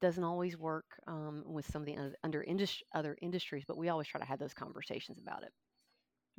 [0.00, 2.44] Doesn't always work um, with some of the under
[2.92, 5.52] other industries, but we always try to have those conversations about it.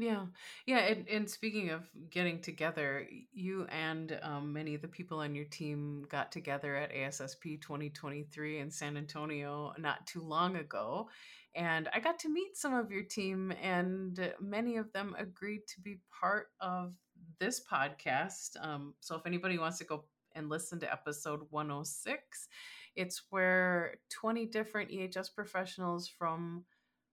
[0.02, 0.26] Yeah.
[0.66, 0.80] Yeah.
[0.80, 5.46] And, and speaking of getting together, you and um, many of the people on your
[5.46, 11.08] team got together at ASSP 2023 in San Antonio not too long ago.
[11.54, 15.82] And I got to meet some of your team, and many of them agreed to
[15.82, 16.96] be part of
[17.40, 18.52] this podcast.
[18.60, 22.48] Um, so if anybody wants to go and listen to episode 106,
[22.96, 26.64] it's where 20 different EHS professionals from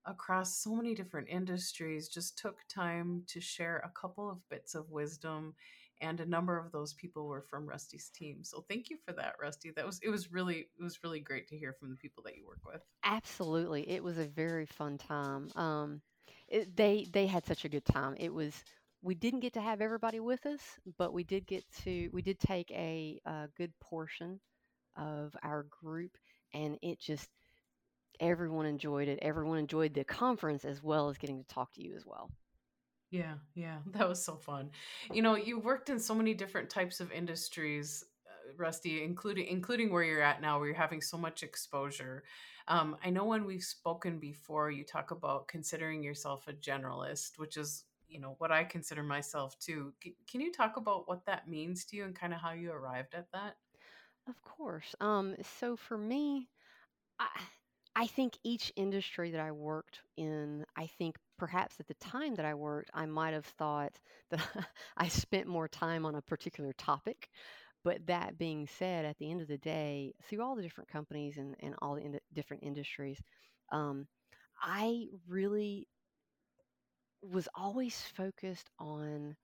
[0.09, 4.91] across so many different industries just took time to share a couple of bits of
[4.91, 5.55] wisdom
[6.01, 8.45] and a number of those people were from Rusti's team.
[8.45, 9.75] So thank you for that, Rusti.
[9.75, 12.37] That was it was really it was really great to hear from the people that
[12.37, 12.83] you work with.
[13.05, 15.49] Absolutely, it was a very fun time.
[15.57, 16.01] Um,
[16.49, 18.15] it, they they had such a good time.
[18.19, 18.55] It was
[19.03, 20.61] we didn't get to have everybody with us,
[20.97, 24.41] but we did get to we did take a, a good portion
[24.97, 26.17] of our group,
[26.55, 27.29] and it just
[28.21, 29.19] everyone enjoyed it.
[29.23, 32.31] Everyone enjoyed the conference as well as getting to talk to you as well.
[33.11, 34.71] Yeah, yeah, that was so fun.
[35.13, 39.93] You know, you worked in so many different types of industries, uh, Rusti, including including
[39.93, 42.25] where you're at now, where you're having so much exposure.
[42.69, 47.57] Um, I know when we've spoken before, you talk about considering yourself a generalist, which
[47.57, 49.93] is you know what I consider myself too.
[50.03, 52.73] C- can you talk about what that means to you and kind of how you
[52.73, 53.57] arrived at that?
[54.29, 54.95] Of course.
[55.01, 56.49] Um, so for me,
[57.19, 57.29] I,
[57.99, 62.47] I think each industry that I worked in, I think perhaps at the time that
[62.47, 63.99] I worked, I might have thought
[64.31, 64.41] that
[64.97, 67.29] I spent more time on a particular topic.
[67.85, 71.39] But that being said, at the end of the day, through all the different companies
[71.39, 73.21] and, and all the ind- different industries,
[73.73, 74.07] um,
[74.63, 75.89] I really
[77.23, 79.37] was always focused on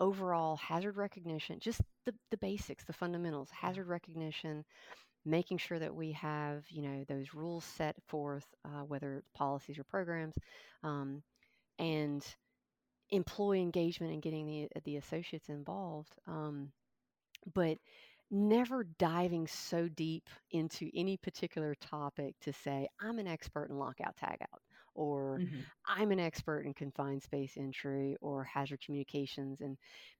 [0.00, 4.64] overall hazard recognition, just the, the basics, the fundamentals, hazard recognition,
[5.24, 9.78] making sure that we have, you know, those rules set forth, uh, whether it's policies
[9.78, 10.34] or programs,
[10.82, 11.22] um,
[11.78, 12.24] and
[13.10, 16.14] employee engagement and getting the the associates involved.
[16.26, 16.72] Um,
[17.54, 17.78] but
[18.30, 24.16] never diving so deep into any particular topic to say I'm an expert in lockout
[24.16, 24.60] tagout
[24.94, 29.76] or hmm I'm an expert in confined space entry or hazard communications and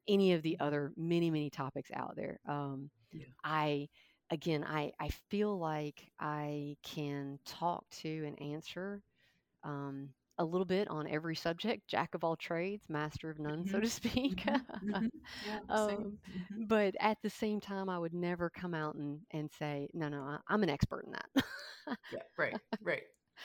[0.08, 2.38] any of the other many many topics out there.
[2.48, 3.26] Um, Yeah.
[3.44, 3.88] I
[4.32, 9.02] again I I feel like I can talk to and answer
[9.64, 13.80] um, a little bit on every subject, jack of all trades, master of none, so
[13.80, 14.44] hmm to speak.
[14.44, 15.08] hmm hmm
[15.40, 15.60] Yeah.
[15.70, 19.88] Um, hmm but at the same time, I would never come out and, and say,
[19.94, 21.44] no, no, I, I'm an expert in that.
[22.10, 22.22] Yeah.
[22.38, 22.56] Right.
[22.80, 23.04] Right.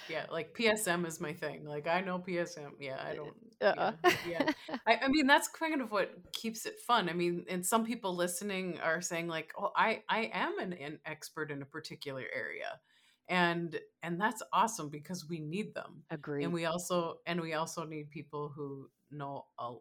[0.09, 0.25] Yeah.
[0.31, 1.65] Like PSM is my thing.
[1.65, 2.71] Like I know PSM.
[2.79, 2.97] Yeah.
[3.03, 3.33] I eh, don't.
[3.61, 3.91] uh-uh.
[4.03, 4.43] Yeah.
[4.69, 4.77] Yeah.
[4.87, 7.09] I, I mean, that's kind of what keeps it fun.
[7.09, 10.99] I mean, and some people listening are saying like, "Oh, I I am an, an
[11.05, 12.79] expert in a particular area,"
[13.27, 17.83] and and that's awesome because we need them, agree and we also and we also
[17.83, 19.75] need people who know a,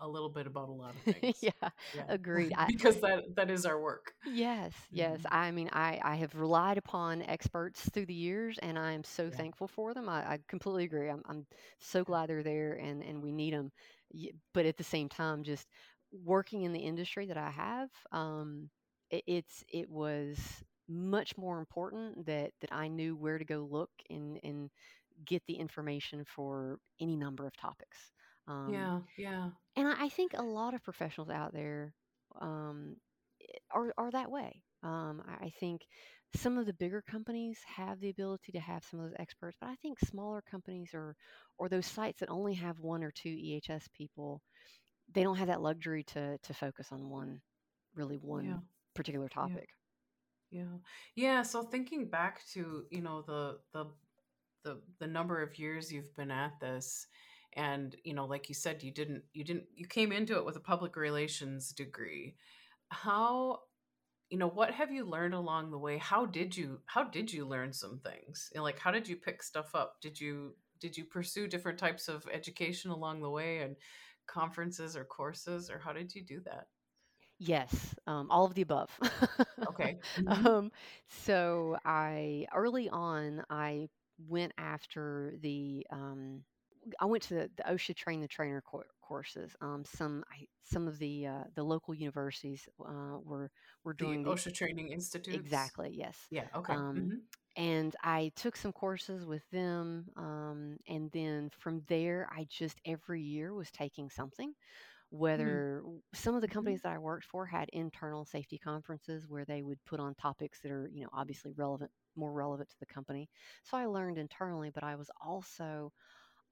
[0.00, 1.42] a little bit about a lot of things.
[1.42, 2.08] yeah, Yeah.
[2.08, 2.52] agreed.
[2.56, 4.14] I, because that that is our work.
[4.24, 5.20] yes, yes.
[5.20, 5.28] Mhm.
[5.30, 9.30] I mean, I, I have relied upon experts through the years, and I am so
[9.30, 9.30] Yeah.
[9.30, 10.08] thankful for them.
[10.08, 11.08] I, I completely agree.
[11.08, 11.46] I'm, I'm
[11.78, 13.70] so glad they're there, and, and we need them.
[14.54, 15.68] But at the same time, just
[16.12, 18.68] working in the industry that I have, um,
[19.10, 23.90] it, it's it was much more important that that I knew where to go look
[24.10, 24.70] and and
[25.24, 28.12] get the information for any number of topics.
[28.48, 29.52] Um, Yeah, yeah.
[29.76, 31.94] and I, I think a lot of professionals out there
[32.40, 32.96] um,
[33.70, 34.64] are are that way.
[34.82, 35.86] Um, I, I think
[36.36, 39.68] some of the bigger companies have the ability to have some of those experts, but
[39.70, 41.16] I think smaller companies or
[41.58, 44.42] or those sites that only have one or two EHS people,
[45.08, 47.42] they don't have that luxury to to focus on one
[47.94, 48.60] really one Yeah.
[48.94, 49.70] particular topic.
[50.50, 50.78] Yeah.
[51.14, 53.86] Yeah, so thinking back to, you know, the the
[54.64, 57.06] the the number of years you've been at this
[57.58, 60.56] and, you know, like you said you didn't you didn't you came into it with
[60.56, 62.36] a public relations degree.
[62.90, 63.60] How
[64.30, 65.98] you know, what have you learned along the way?
[65.98, 68.50] How did you how did you learn some things?
[68.54, 70.00] And like how did you pick stuff up?
[70.02, 73.76] Did you did you pursue different types of education along the way and
[74.26, 76.68] conferences or courses or how did you do that?
[77.38, 78.98] Yes, um, all of the above.
[79.68, 79.98] Okay.
[80.16, 80.26] Mhm.
[80.26, 80.72] um,
[81.08, 86.44] so I early on I went after the um,
[87.00, 89.56] I went to the, the OSHA train the trainer cour courses.
[89.60, 93.50] Um, some I, some of the uh, the local universities uh, were
[93.84, 95.72] were doing the OSHA Training Institutes?
[95.72, 96.30] exactly yes.
[96.30, 96.78] Yeah, okay.
[96.78, 97.22] Um, Mhm.
[97.56, 103.22] and I took some courses with them, um, and then from there I just every
[103.22, 104.54] year was taking something
[105.10, 105.82] whether
[106.14, 106.48] some of the Mhm.
[106.48, 110.60] companies that I worked for had internal safety conferences where they would put on topics
[110.60, 113.28] that are, you know, obviously relevant, more relevant to the company.
[113.64, 115.92] So I learned internally, but I was also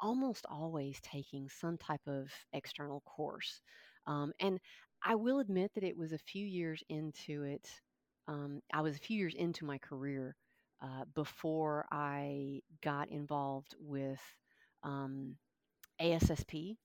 [0.01, 3.61] almost always taking some type of external course.
[4.07, 4.61] Um, and
[5.03, 7.69] I will admit that it was a few years into it.
[8.29, 10.37] Um, I was a few years into my career
[10.83, 14.21] uh, before I got involved with
[14.83, 15.37] um,
[16.01, 16.79] ASSP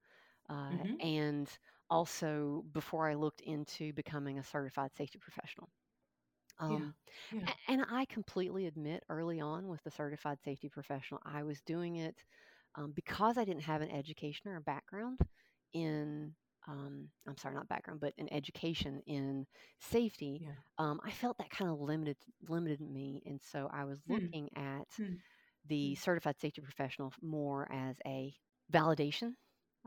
[0.50, 0.96] uh, Mhm.
[1.00, 1.50] and
[1.90, 5.70] also before I looked into becoming a certified safety professional.
[6.60, 6.94] Um,
[7.32, 7.48] Yeah.
[7.48, 11.98] a- and I completely admit early on with the certified safety professional, I was doing
[11.98, 12.24] it
[12.76, 15.20] um, because I didn't have an education or a background
[15.74, 16.34] in,
[16.68, 19.46] um, I'm sorry, not background, but an education in
[19.80, 20.42] safety.
[20.42, 20.50] Yeah.
[20.78, 22.18] Um, I felt that kind of limited
[22.50, 24.34] limited me, and so I was Hmm.
[24.34, 25.16] looking at Hmm.
[25.68, 28.34] the certified safety professional more as a
[28.72, 29.34] validation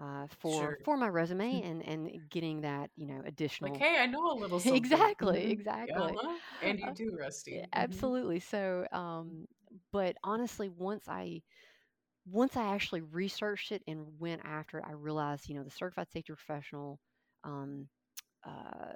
[0.01, 0.79] uh, for Sure.
[0.85, 4.35] for my resume and and getting that you know additional Like, hey, I know a
[4.35, 5.17] little something.
[5.25, 5.51] exactly Mhm.
[5.51, 6.39] exactly Uh-huh.
[6.63, 7.59] And you Uh, do, Rusti.
[7.59, 7.75] yeah, Mhm.
[7.75, 9.47] absolutely so um
[9.93, 11.41] but honestly once i
[12.27, 16.09] once i actually researched it and went after it i realized you know the certified
[16.11, 16.99] safety professional
[17.45, 17.89] um
[18.47, 18.93] uh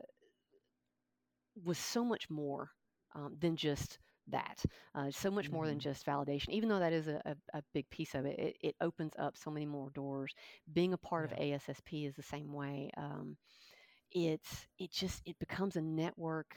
[1.64, 2.71] was so much more
[3.14, 4.64] um, than just that.
[4.95, 5.81] Uh, so much more than Mhm.
[5.81, 8.38] just validation, even though that is a, a, a big piece of it.
[8.38, 8.57] it.
[8.62, 10.35] It opens up so many more doors.
[10.73, 11.31] Being a part Yeah.
[11.31, 12.91] of ASSP is the same way.
[12.97, 13.37] Um,
[14.12, 16.55] it's it just it becomes a network.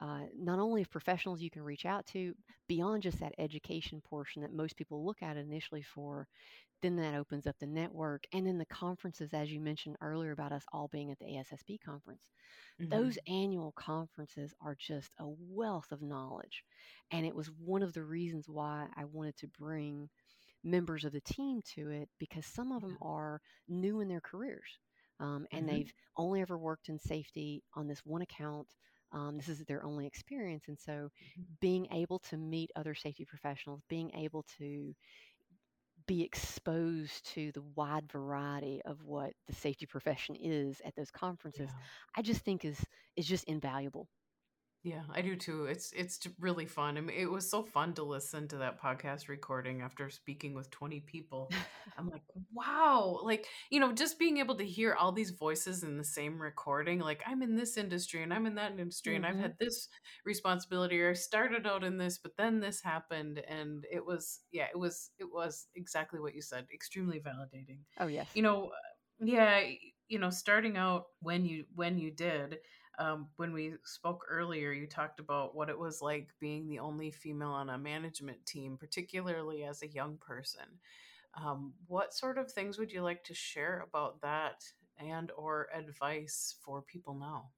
[0.00, 2.34] Uh, not only of professionals you can reach out to
[2.68, 6.26] beyond just that education portion that most people look at initially for
[6.82, 10.52] then that opens up the network and then the conferences as you mentioned earlier about
[10.52, 12.30] us all being at the ASSP conference
[12.90, 13.20] those Mhm.
[13.26, 16.64] annual conferences are just a wealth of knowledge.
[17.10, 20.08] And it was one of the reasons why I wanted to bring
[20.64, 24.78] members of the team to it because some of them are new in their careers
[25.20, 25.68] um, and Mhm.
[25.68, 28.74] they've only ever worked in safety on this one account.
[29.12, 30.68] Um, this is their only experience.
[30.68, 31.56] And so Mhm.
[31.60, 34.94] being able to meet other safety professionals, being able to
[36.06, 41.72] be exposed to the wide variety of what the safety profession is at those conferences
[41.72, 41.88] Yeah.
[42.16, 42.84] I just think is
[43.16, 44.08] is just invaluable.
[44.84, 45.66] Yeah, I do too.
[45.66, 46.98] It's it's really fun.
[46.98, 50.70] I mean, it was so fun to listen to that podcast recording after speaking with
[50.72, 51.52] 20 people.
[51.96, 55.98] I'm like, wow, like, you know, just being able to hear all these voices in
[55.98, 59.36] the same recording, like I'm in this industry and I'm in that industry and I've
[59.36, 59.42] Mhm.
[59.42, 59.88] had this
[60.24, 64.66] responsibility or I started out in this, but then this happened and it was yeah,
[64.72, 67.80] it was it was exactly what you said, extremely validating.
[67.98, 68.28] Oh yes.
[68.34, 68.72] You know,
[69.20, 69.60] yeah,
[70.08, 72.58] you know, starting out when you when you did
[72.98, 77.10] um, when we spoke earlier, you talked about what it was like being the only
[77.10, 80.64] female on a management team, particularly as a young person.
[81.34, 84.64] Um, what sort of things would you like to share about that
[84.98, 87.50] and or advice for people now?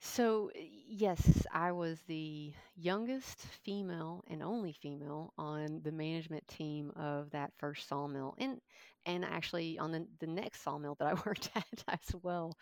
[0.00, 7.30] So yes, I was the youngest female and only female on the management team of
[7.30, 8.34] that first sawmill.
[8.38, 8.60] And
[9.06, 12.56] and actually on the the next sawmill that I worked at as well.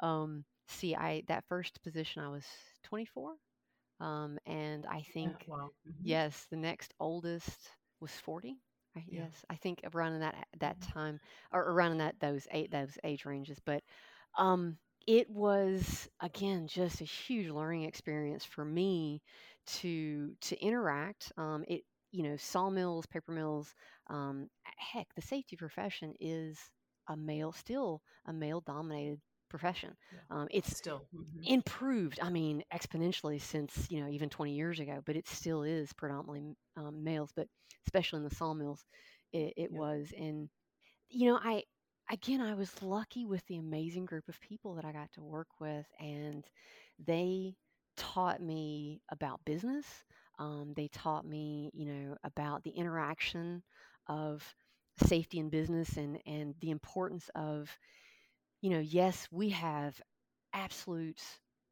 [0.00, 2.44] Um, see, I that first position I was
[2.84, 3.34] 24,
[4.00, 5.70] um, and I Yeah, think wow.
[5.84, 8.56] hmm yes, the next oldest was 40.
[8.94, 9.04] Right?
[9.10, 9.26] Yeah.
[9.26, 11.20] Yes, I think around in that that hmm time
[11.52, 13.58] or around in that those eight those age ranges.
[13.64, 13.82] But
[14.38, 19.22] um, it was again just a huge learning experience for me
[19.66, 21.32] to to interact.
[21.36, 23.74] Um, it you know sawmills, paper mills,
[24.08, 26.58] um, heck, the safety profession is
[27.08, 29.96] a male still a male dominated profession.
[30.10, 30.20] Yeah.
[30.30, 31.06] Um, it's Still.
[31.12, 35.62] hmm improved i mean exponentially since you know even 20 years ago but it still
[35.62, 37.46] is predominantly um, males but
[37.86, 38.84] especially in the sawmills
[39.32, 39.78] it, it Yeah.
[39.78, 40.48] was and
[41.08, 41.62] you know i
[42.10, 45.48] again i was lucky with the amazing group of people that i got to work
[45.60, 46.44] with and
[47.06, 47.54] they
[47.96, 49.86] taught me about business
[50.38, 53.62] um, they taught me you know about the interaction
[54.08, 54.42] of
[55.06, 57.70] safety in business and and the importance of
[58.60, 60.00] you know yes we have
[60.52, 61.20] absolute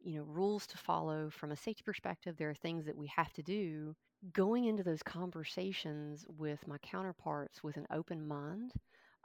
[0.03, 3.33] you know rules to follow from a safety perspective there are things that we have
[3.33, 3.95] to do
[4.33, 8.73] going into those conversations with my counterparts with an open mind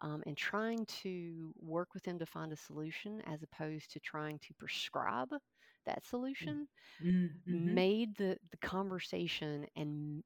[0.02, 4.38] um, and trying to work with them to find a solution as opposed to trying
[4.40, 5.30] to prescribe
[5.86, 6.68] that solution
[7.04, 7.78] Mm-hmm.
[7.78, 10.24] made the, the conversation and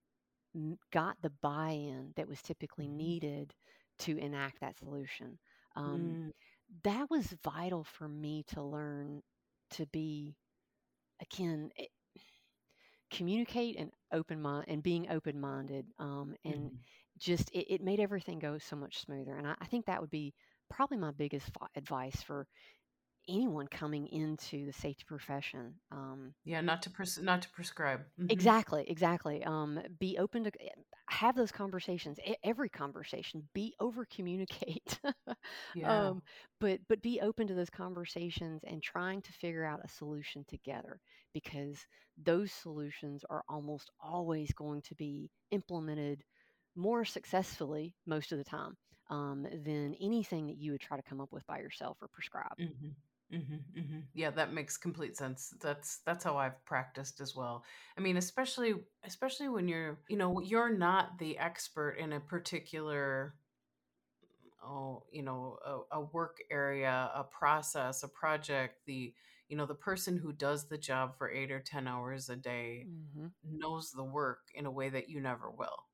[0.92, 2.90] got the buy-in that was typically Mhm.
[2.90, 3.54] needed
[4.00, 5.38] to enact that solution
[5.76, 6.32] um, Mm,
[6.84, 9.22] that was vital for me to learn
[9.72, 10.38] to be
[11.22, 11.92] again it,
[13.12, 16.84] communicate and open mind and being open minded um, and mhm.
[17.18, 20.10] just it, it made everything go so much smoother and I, I think that would
[20.10, 20.34] be
[20.70, 22.48] probably my biggest fi- advice for
[23.30, 28.06] anyone coming into the safety profession um, Yeah, not to pres- not to prescribe.
[28.18, 29.44] hmm Exactly, exactly.
[29.44, 30.70] Um, be open to eh,
[31.14, 32.20] have those conversations.
[32.44, 35.00] Every conversation, be over communicate.
[35.74, 36.12] Yeah.
[36.12, 36.22] um,
[36.60, 41.00] but but be open to those conversations and trying to figure out a solution together
[41.34, 41.78] because
[42.24, 46.24] those solutions are almost always going to be implemented
[46.76, 48.78] more successfully most of the time
[49.10, 52.58] um, than anything that you would try to come up with by yourself or prescribe.
[52.58, 52.94] hmm
[53.34, 55.54] hmm hmm Yeah, that makes complete sense.
[55.62, 57.64] That's that's how I've practiced as well.
[57.98, 63.36] I mean, especially especially when you're, you know, you're not the expert in a particular
[64.66, 65.58] oh, you know,
[65.92, 69.14] a, a work area, a process, a project, the
[69.50, 72.88] you know, the person who does the job for 8 or 10 hours a day
[72.88, 75.88] hmm knows the work in a way that you never will.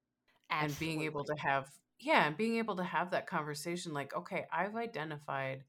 [0.52, 1.68] and being able to have
[2.00, 5.64] yeah and being able to have that conversation like okay i've identified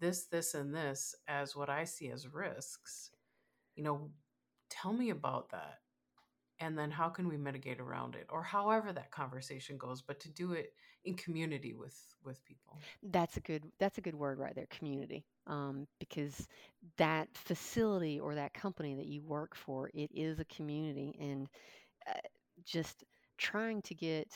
[0.00, 3.10] this this and this as what i see as risks
[3.76, 4.10] you know
[4.70, 5.80] tell me about that
[6.60, 10.30] and then how can we mitigate around it or however that conversation goes but to
[10.30, 10.72] do it
[11.04, 15.24] in community with with people That's a good that's a good word right there, community.
[15.46, 16.48] Um, because
[16.98, 21.48] that facility or that company that you work for, it is a community, and
[22.08, 22.14] uh,
[22.64, 23.04] just
[23.38, 24.28] trying to get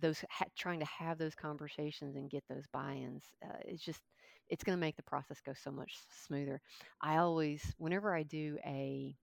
[0.00, 4.00] those ha- trying to have those conversations and get those buy-ins uh, it's just
[4.48, 6.60] it's going to make the process go so much smoother.
[7.00, 9.16] I always whenever i do a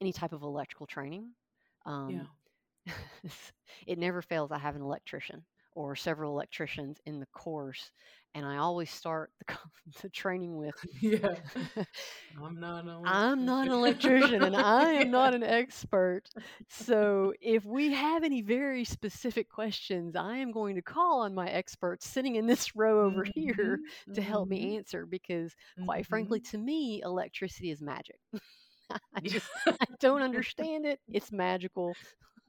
[0.00, 1.30] any type of electrical training
[2.08, 2.22] yeah.
[2.22, 2.28] um,
[3.86, 4.52] it never fails.
[4.52, 5.44] I have an electrician
[5.74, 7.90] or several electricians in the course,
[8.34, 9.56] and I always start the,
[10.02, 11.34] the training with yeah
[12.44, 16.30] i'm not an I'm not an electrician and I am yeah not an expert.
[16.68, 21.48] So if we have any very specific questions, I am going to call on my
[21.48, 26.38] experts sitting in this row over here hmm to help me answer because, quite frankly,
[26.38, 28.18] hmm to me, electricity is magic.
[28.90, 29.50] I just
[29.80, 31.00] I don't understand it.
[31.12, 31.98] It's magical.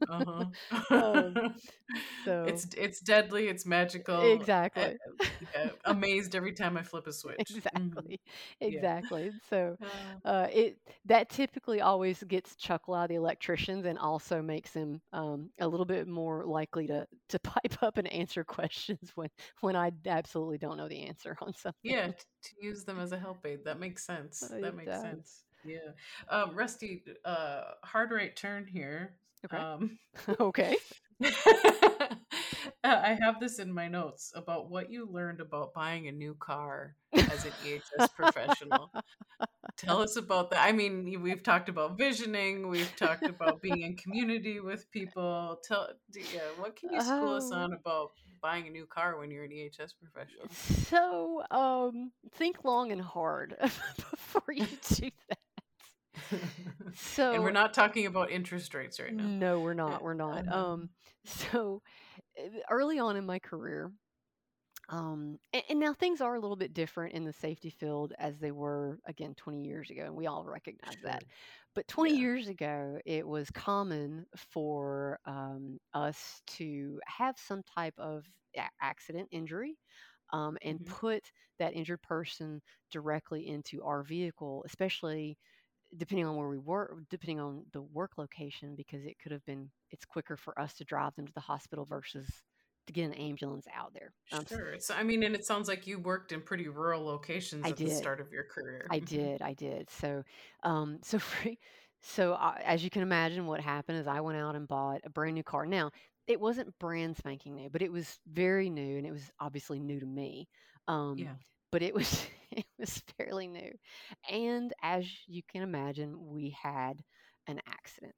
[0.10, 0.46] Uh-huh.
[0.92, 1.56] Um,
[2.26, 4.16] so it's it's deadly, it's magical.
[4.16, 4.98] uh, exactly.
[5.54, 7.40] yeah, amazed every time I flip a switch.
[7.50, 8.20] Exactly.
[8.60, 8.68] Yeah.
[8.68, 9.32] Exactly.
[9.50, 14.42] So Uh, uh, it that typically always gets chuckle out of the electricians and also
[14.42, 19.12] makes them um, a little bit more likely to to pipe up and answer questions
[19.16, 19.30] when
[19.62, 21.74] when I absolutely don't know the answer on something.
[21.84, 23.66] yeah, to use them as a help aid.
[23.66, 24.42] That makes sense.
[24.44, 25.02] Uh, That makes does.
[25.02, 25.44] sense.
[25.64, 25.92] Yeah.
[26.30, 29.16] Um, Rusti, uh, hard right turn here.
[29.46, 29.58] Okay.
[29.58, 29.98] Um,
[30.40, 30.76] okay.
[32.84, 36.96] I have this in my notes about what you learned about buying a new car
[37.16, 38.92] as an EHS professional.
[39.78, 40.64] Tell us about that.
[40.64, 45.60] I mean, we've talked about visioning, we've talked about being in community with people.
[45.64, 47.56] Tell, yeah, what can you school us Oh.
[47.56, 50.48] on about buying a new car when you're an EHS professional?
[50.90, 55.40] So um, think long and hard before you do that.
[57.32, 59.34] and So we're not talking about interest rates right now.
[59.40, 60.02] no, we're Uh, not.
[60.04, 60.46] We're not.
[60.52, 60.52] uh-huh.
[60.52, 60.90] Um,
[61.26, 61.82] so
[62.40, 63.92] uh, early on in my career,
[64.90, 68.40] Um, and, and now things are a little bit different in the safety field as
[68.40, 71.02] they were again 20 years ago, and we all recognize Sure.
[71.04, 71.24] that.
[71.76, 72.20] But 20 Yeah.
[72.20, 78.26] years ago, it was common for um, us to have some type of
[78.82, 79.78] accident, injury,
[80.34, 80.86] um, and Mhm.
[80.86, 82.62] put that injured person
[82.92, 85.38] directly into our vehicle, especially
[85.98, 89.70] depending on where we were, depending on the work location, because it could have been,
[89.92, 92.28] it's quicker for us to drive them to the hospital versus
[92.88, 94.14] to get an ambulance out there.
[94.32, 94.80] Um, Sure.
[94.80, 97.78] So I mean, and it sounds like you worked in pretty rural locations I at
[97.78, 98.90] the start of your career.
[98.92, 99.06] I Mhm.
[99.08, 99.90] did, I did.
[99.90, 100.24] So,
[100.64, 101.60] um, so free,
[102.02, 105.10] so uh, as you can imagine, what happened is I went out and bought a
[105.10, 105.66] brand new car.
[105.66, 105.92] Now,
[106.28, 110.00] it wasn't brand spanking new, but it was very new, and it was obviously new
[110.00, 110.48] to me.
[110.88, 111.36] Um, Yeah.
[111.72, 112.26] but it was
[112.60, 113.72] it was fairly new,
[114.30, 117.04] and as you can imagine, we had
[117.48, 118.16] an accident.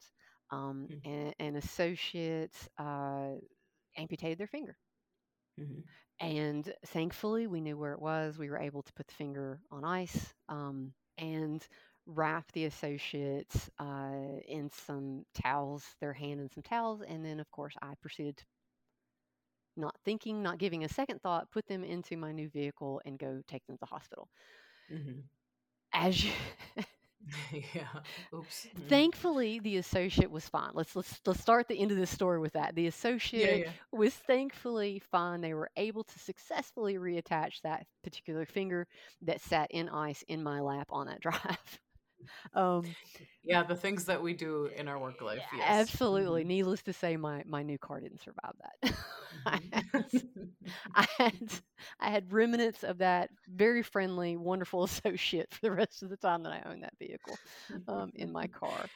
[0.51, 1.01] Um, Mhm.
[1.05, 3.33] and an associate uh,
[3.97, 4.77] amputated their finger.
[5.57, 5.83] Mhm.
[6.19, 8.37] And thankfully, we knew where it was.
[8.37, 11.65] We were able to put the finger on ice um, and
[12.05, 17.01] wrap the associates uh, in some towels, their hand in some towels.
[17.01, 18.45] And then, of course, I proceeded to,
[19.77, 23.41] not thinking, not giving a second thought, put them into my new vehicle and go
[23.47, 24.29] take them to the hospital.
[24.89, 25.29] Mhm.
[25.93, 26.31] As you,
[27.73, 28.01] yeah.
[28.33, 28.69] Oops.
[28.77, 28.87] Mhm.
[28.87, 30.71] thankfully, the associate was fine.
[30.73, 32.75] Let's let's let's start the end of this story with that.
[32.75, 32.87] The
[33.33, 33.51] Yeah.
[33.51, 33.71] associate Yeah.
[33.91, 35.41] was thankfully fine.
[35.41, 38.87] They were able to successfully reattach that particular finger
[39.21, 41.79] that sat in ice in my lap on that drive.
[42.53, 42.95] Um,
[43.43, 43.63] Yeah.
[43.63, 45.51] The things that we do in our work life.
[45.51, 46.01] Yes.
[46.01, 46.43] absolutely.
[46.43, 46.45] Mhm.
[46.45, 48.93] Needless to say, my my new car didn't survive that.
[49.45, 50.55] I had Mhm.
[50.95, 51.51] I had
[51.99, 56.43] I had remnants of that very friendly, wonderful associate for the rest of the time
[56.43, 57.39] that I owned that vehicle
[57.87, 58.91] um, in my car.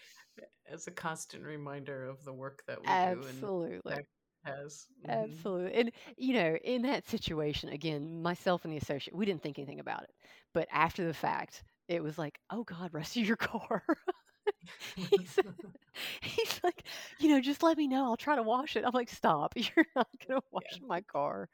[0.65, 4.05] As a constant reminder of the work that we do Absolutely.
[4.43, 4.87] has.
[5.05, 5.09] Mhm.
[5.09, 5.73] Absolutely.
[5.73, 9.79] And, you know, in that situation, again, myself and the associate, we didn't think anything
[9.79, 10.13] about it.
[10.53, 13.83] But after the fact, it was like, oh God, Rusti, your car.
[14.95, 15.39] he's,
[16.21, 16.83] he's like,
[17.19, 18.05] you know, just let me know.
[18.05, 18.83] I'll try to wash it.
[18.85, 19.53] I'm like, stop.
[19.55, 20.87] You're not going to wash Yeah.
[20.87, 21.49] my car.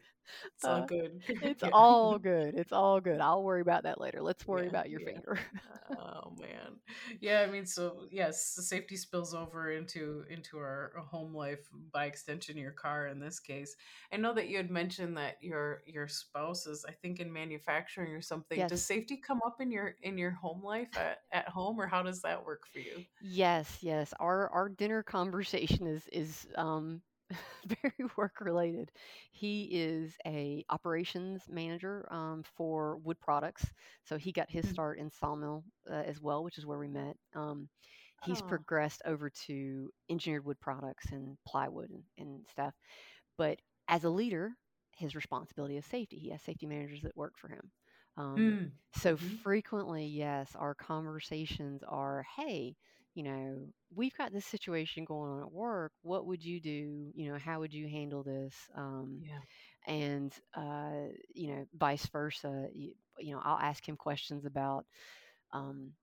[0.55, 1.21] It's all Uh, good.
[1.41, 1.71] It's Yeah.
[1.71, 2.55] all good.
[2.55, 3.19] It's all good.
[3.21, 4.21] I'll worry about that later.
[4.21, 5.01] Let's worry Yeah, about your yeah.
[5.01, 5.39] finger.
[5.97, 6.75] oh man
[7.19, 12.05] yeah i mean so yes the safety spills over into into our home life by
[12.05, 13.75] extension your car in this case
[14.11, 18.13] i know that you had mentioned that your your spouse is i think in manufacturing
[18.13, 21.79] or something does safety come up in your in your home life at, at home
[21.79, 24.13] or how does that work for you Yes, yes.
[24.19, 27.01] Our our dinner conversation is is um
[27.81, 28.91] very work related.
[29.31, 33.65] He is a operations manager um, for wood products,
[34.03, 34.67] so he got his Mm.
[34.67, 37.15] start in sawmill uh, as well, which is where we met.
[37.35, 37.67] Um,
[38.19, 42.73] he's oh progressed over to engineered wood products and plywood and, and stuff.
[43.37, 44.51] But as a leader,
[44.95, 46.17] his responsibility is safety.
[46.17, 47.71] He has safety managers that work for him.
[48.17, 48.71] Um, Mm.
[48.93, 49.39] so Mhm.
[49.43, 52.75] frequently, yes, our conversations are, hey,
[53.17, 55.93] you know, we've got this situation going on at work.
[56.03, 57.11] What would you do?
[57.15, 58.69] You know, how would you handle this?
[58.75, 59.41] Um, yeah
[59.87, 62.69] and, uh, you know, vice versa.
[62.73, 64.85] You, you know, I'll ask him questions about
[65.53, 65.93] um,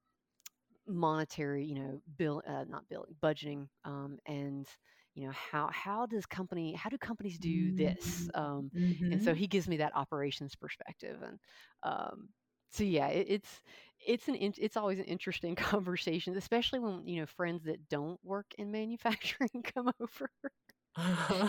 [0.87, 4.67] monetary, you know, bill, uh, not billing, budgeting, um, and,
[5.15, 8.29] you know, how, how does company, how do companies do this?
[8.35, 8.73] Um,
[9.11, 9.35] and so Mhm.
[9.35, 11.39] he gives me that operations perspective and
[11.85, 12.29] um
[12.73, 13.63] so yeah it, it's
[14.07, 18.19] it's an in- it's always an interesting conversation especially when you know friends that don't
[18.25, 20.31] work in manufacturing come over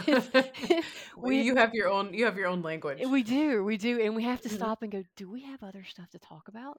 [0.08, 0.30] It's-
[1.16, 4.01] Well, we you have your own you have your own language we do we do
[4.01, 4.56] and we have to Mhm.
[4.56, 6.78] stop and go do we have other stuff to talk about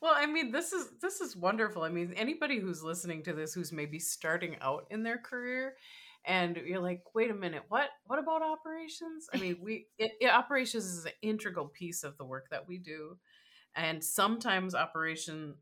[0.00, 1.82] well, I mean, this is this is wonderful.
[1.82, 5.74] I mean, anybody who's listening to this who's maybe starting out in their career
[6.24, 7.62] and you're like, "Wait a minute.
[7.68, 12.16] What what about operations?" I mean, we it, it- operations is an integral piece of
[12.18, 13.16] the work that we do.
[13.74, 15.56] And sometimes operations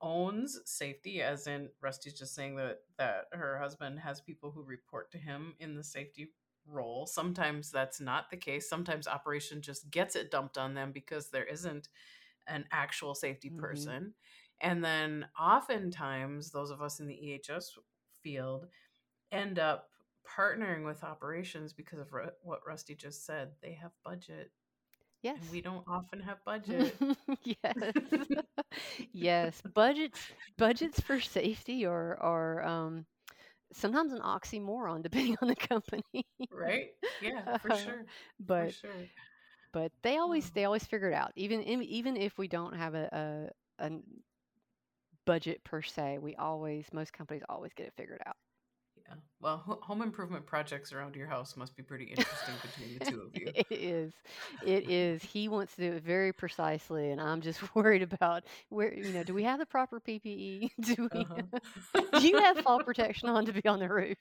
[0.00, 5.10] owns safety as in Rusti's just saying that that her husband has people who report
[5.12, 6.32] to him in the safety
[6.66, 7.06] role.
[7.06, 8.68] Sometimes that's not the case.
[8.68, 11.88] Sometimes operation just gets it dumped on them because there isn't
[12.46, 13.58] an actual safety Mhm.
[13.58, 14.14] person.
[14.60, 17.78] And then oftentimes, those of us in the EHS
[18.22, 18.68] field
[19.30, 19.90] end up
[20.26, 22.10] partnering with operations because of
[22.42, 23.52] what Rusti just said.
[23.60, 24.52] They have budget,
[25.22, 26.96] yes and we don't often have budget.
[27.44, 27.76] yes
[29.12, 33.04] yes budgets budgets for safety are are um
[33.72, 36.02] sometimes an oxymoron depending on the company
[36.50, 36.88] right?
[37.20, 38.04] Yeah, for sure.
[38.56, 39.08] For but sure.
[39.72, 40.50] but they always Oh.
[40.50, 43.50] they always figure it out even in, even if we don't have a,
[43.80, 43.90] a, a
[45.24, 48.36] budget per se we always most companies always get it figured out
[49.08, 49.14] Yeah.
[49.40, 53.20] Well, ho- home improvement projects around your house must be pretty interesting between the two
[53.20, 53.52] of you.
[53.56, 54.12] It is.
[54.66, 55.22] It is.
[55.22, 59.22] He wants to do it very precisely, and I'm just worried about where, you know,
[59.24, 60.70] do we have the proper PPE?
[60.82, 61.60] Do we Uh-huh.
[62.20, 64.18] do you have fall protection on to be on the roof?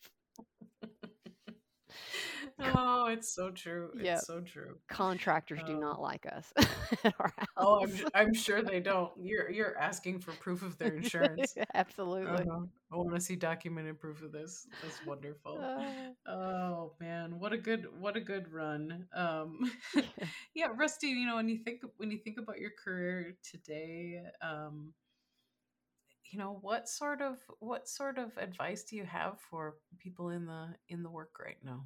[2.59, 3.91] Oh, it's so true.
[3.99, 4.17] Yep.
[4.17, 4.75] It's so true.
[4.89, 6.51] Contractors do Um, not like us
[7.03, 9.11] at our Oh, I'm I'm sure they don't.
[9.19, 11.55] You're you're asking for proof of their insurance.
[11.73, 12.27] Absolutely.
[12.27, 12.65] Uh-huh.
[12.91, 14.67] I want to see documented proof of this.
[14.81, 15.59] That's wonderful.
[15.61, 19.07] Uh, Oh man, what a good what a good run.
[19.13, 20.01] Um yeah.
[20.55, 24.93] yeah, Rusti, you know, when you think when you think about your career today, um
[26.31, 30.45] you know, what sort of what sort of advice do you have for people in
[30.45, 31.85] the in the work right now?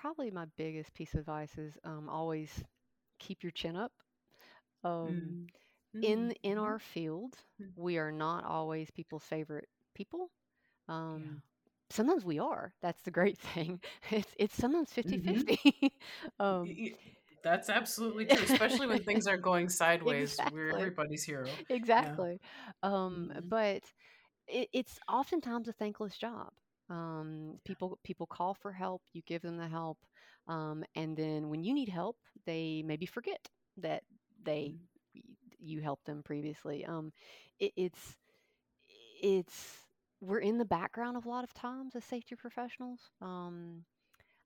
[0.00, 2.62] Probably my biggest piece of advice is um, always
[3.18, 3.92] keep your chin up.
[4.84, 5.36] Um,
[5.94, 6.02] Mm.
[6.02, 6.60] in in Mhm.
[6.60, 7.72] our field, Mm.
[7.76, 10.30] we are not always people's favorite people.
[11.14, 11.34] Yeah.
[11.34, 11.42] Um,
[11.90, 12.74] sometimes we are.
[12.82, 13.80] That's the great thing.
[14.10, 15.18] It's it's sometimes 50 Mhm.
[15.18, 15.92] 50.
[16.40, 20.42] um, Y- y- That's absolutely true, especially when things are going sideways.
[20.42, 21.60] We're everybody's hero.
[21.94, 22.16] Yeah.
[22.16, 22.40] Exactly.
[22.82, 23.48] Um, Mhm.
[23.48, 23.82] but
[24.48, 26.52] it, it's oftentimes a thankless job.
[26.90, 29.98] Um, people people call for help, you give them the help,
[30.48, 32.16] um, and then when you need help,
[32.46, 34.02] they maybe forget that
[34.44, 35.36] they Mhm.
[35.58, 36.84] you helped them previously.
[36.84, 37.12] Um,
[37.58, 38.16] it, it's
[39.22, 39.78] it's
[40.20, 43.00] we're in the background of a lot of times as safety professionals.
[43.20, 43.84] Um,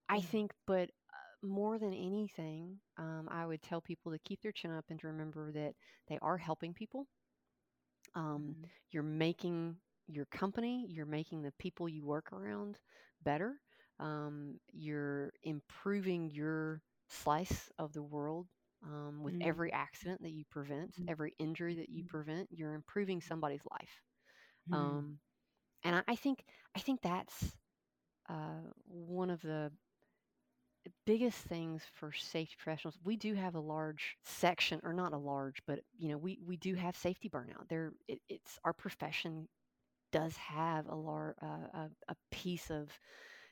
[0.08, 4.52] I think, but uh, more than anything, um, I would tell people to keep their
[4.52, 5.74] chin up and to remember that
[6.08, 7.06] they are helping people.
[8.14, 8.70] Um, Mhm.
[8.90, 9.76] you're making
[10.10, 12.78] your company, you're making the people you work around
[13.22, 13.54] better.
[13.98, 18.46] Um, you're improving your slice of the world
[18.84, 19.40] um, with Mhm.
[19.40, 21.08] every accident that you prevent, Mhm.
[21.08, 22.08] every injury that you Mhm.
[22.08, 22.48] prevent.
[22.50, 24.02] You're improving somebody's life.
[24.66, 25.00] Mhm.
[25.00, 25.18] Um,
[25.84, 26.44] and I, I think
[26.76, 27.52] I think that's
[28.28, 29.72] uh, one of the
[31.06, 32.98] biggest things for safety professionals.
[33.04, 36.56] We do have a large section, or not a large, but you know, we we
[36.56, 37.68] do have safety burnout.
[37.68, 39.48] There, it, it's our profession
[40.12, 42.90] does have a lar- uh, a, a piece of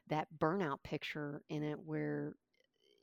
[0.08, 2.34] that burnout picture in it where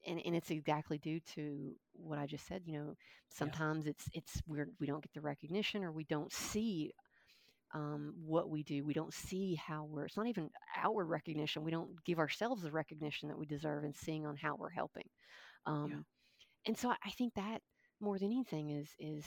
[0.07, 2.61] and, and it's exactly due to what I just said.
[2.65, 2.95] You know,
[3.39, 3.55] Yeah.
[3.55, 6.91] sometimes it's it's we're we don't get the recognition or we don't see
[7.73, 8.83] um, what we do.
[8.85, 10.05] We don't see how we're.
[10.05, 11.63] It's not even outward recognition.
[11.63, 15.07] We don't give ourselves the recognition that we deserve and seeing on how we're helping.
[15.83, 15.95] Yeah.
[15.95, 16.05] Um,
[16.65, 17.61] and so I, I think that
[18.01, 19.25] more than anything is is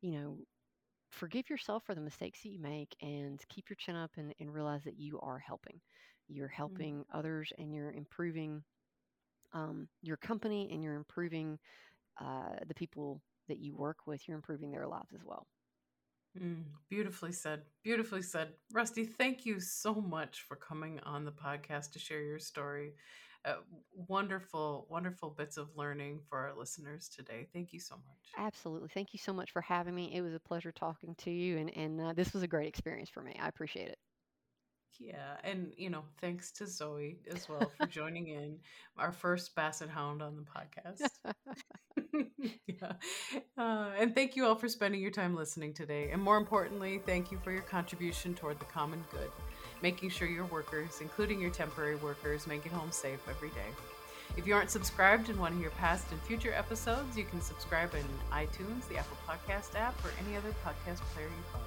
[0.00, 0.38] you know
[1.10, 4.52] forgive yourself for the mistakes that you make and keep your chin up and, and
[4.52, 5.80] realize that you are helping.
[6.28, 6.48] You're Mm.
[6.48, 8.62] helping others and you're improving
[9.52, 11.58] um, your company and you're improving
[12.20, 14.26] uh, the people that you work with.
[14.28, 15.46] You're improving their lives as well.
[16.38, 17.62] Mm, beautifully said.
[17.82, 18.54] Beautifully said.
[18.72, 22.94] Rusti, thank you so much for coming on the podcast to share your story.
[23.44, 23.54] Uh,
[24.08, 27.48] wonderful, wonderful bits of learning for our listeners today.
[27.52, 28.46] Thank you so much.
[28.46, 28.88] Absolutely.
[28.88, 30.14] Thank you so much for having me.
[30.14, 33.08] It was a pleasure talking to you, and, and uh, this was a great experience
[33.08, 33.36] for me.
[33.40, 33.98] I appreciate it.
[34.98, 38.58] Yeah, and you know, thanks to Zoe as well for joining in,
[38.96, 41.08] our first Basset Hound on the podcast.
[42.66, 42.92] yeah.
[43.56, 46.10] Uh, and thank you all for spending your time listening today.
[46.10, 49.30] And more importantly, thank you for your contribution toward the common good,
[49.82, 53.70] making sure your workers, including your temporary workers, make it home safe every day.
[54.36, 57.94] If you aren't subscribed and want to hear past and future episodes, you can subscribe
[57.94, 61.64] in iTunes, the Apple Podcast app, or any other podcast player you follow.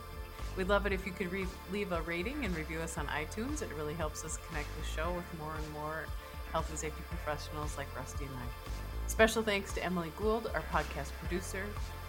[0.57, 3.62] We'd love it if you could re- leave a rating and review us on iTunes.
[3.62, 6.05] It really helps us connect the show with more and more
[6.51, 9.07] health and safety professionals like Rusti and I.
[9.07, 11.64] Special thanks to Emily Gould, our podcast producer.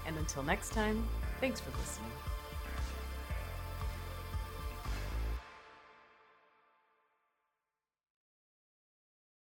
[0.07, 1.03] And until next time,
[1.41, 2.11] thanks for listening.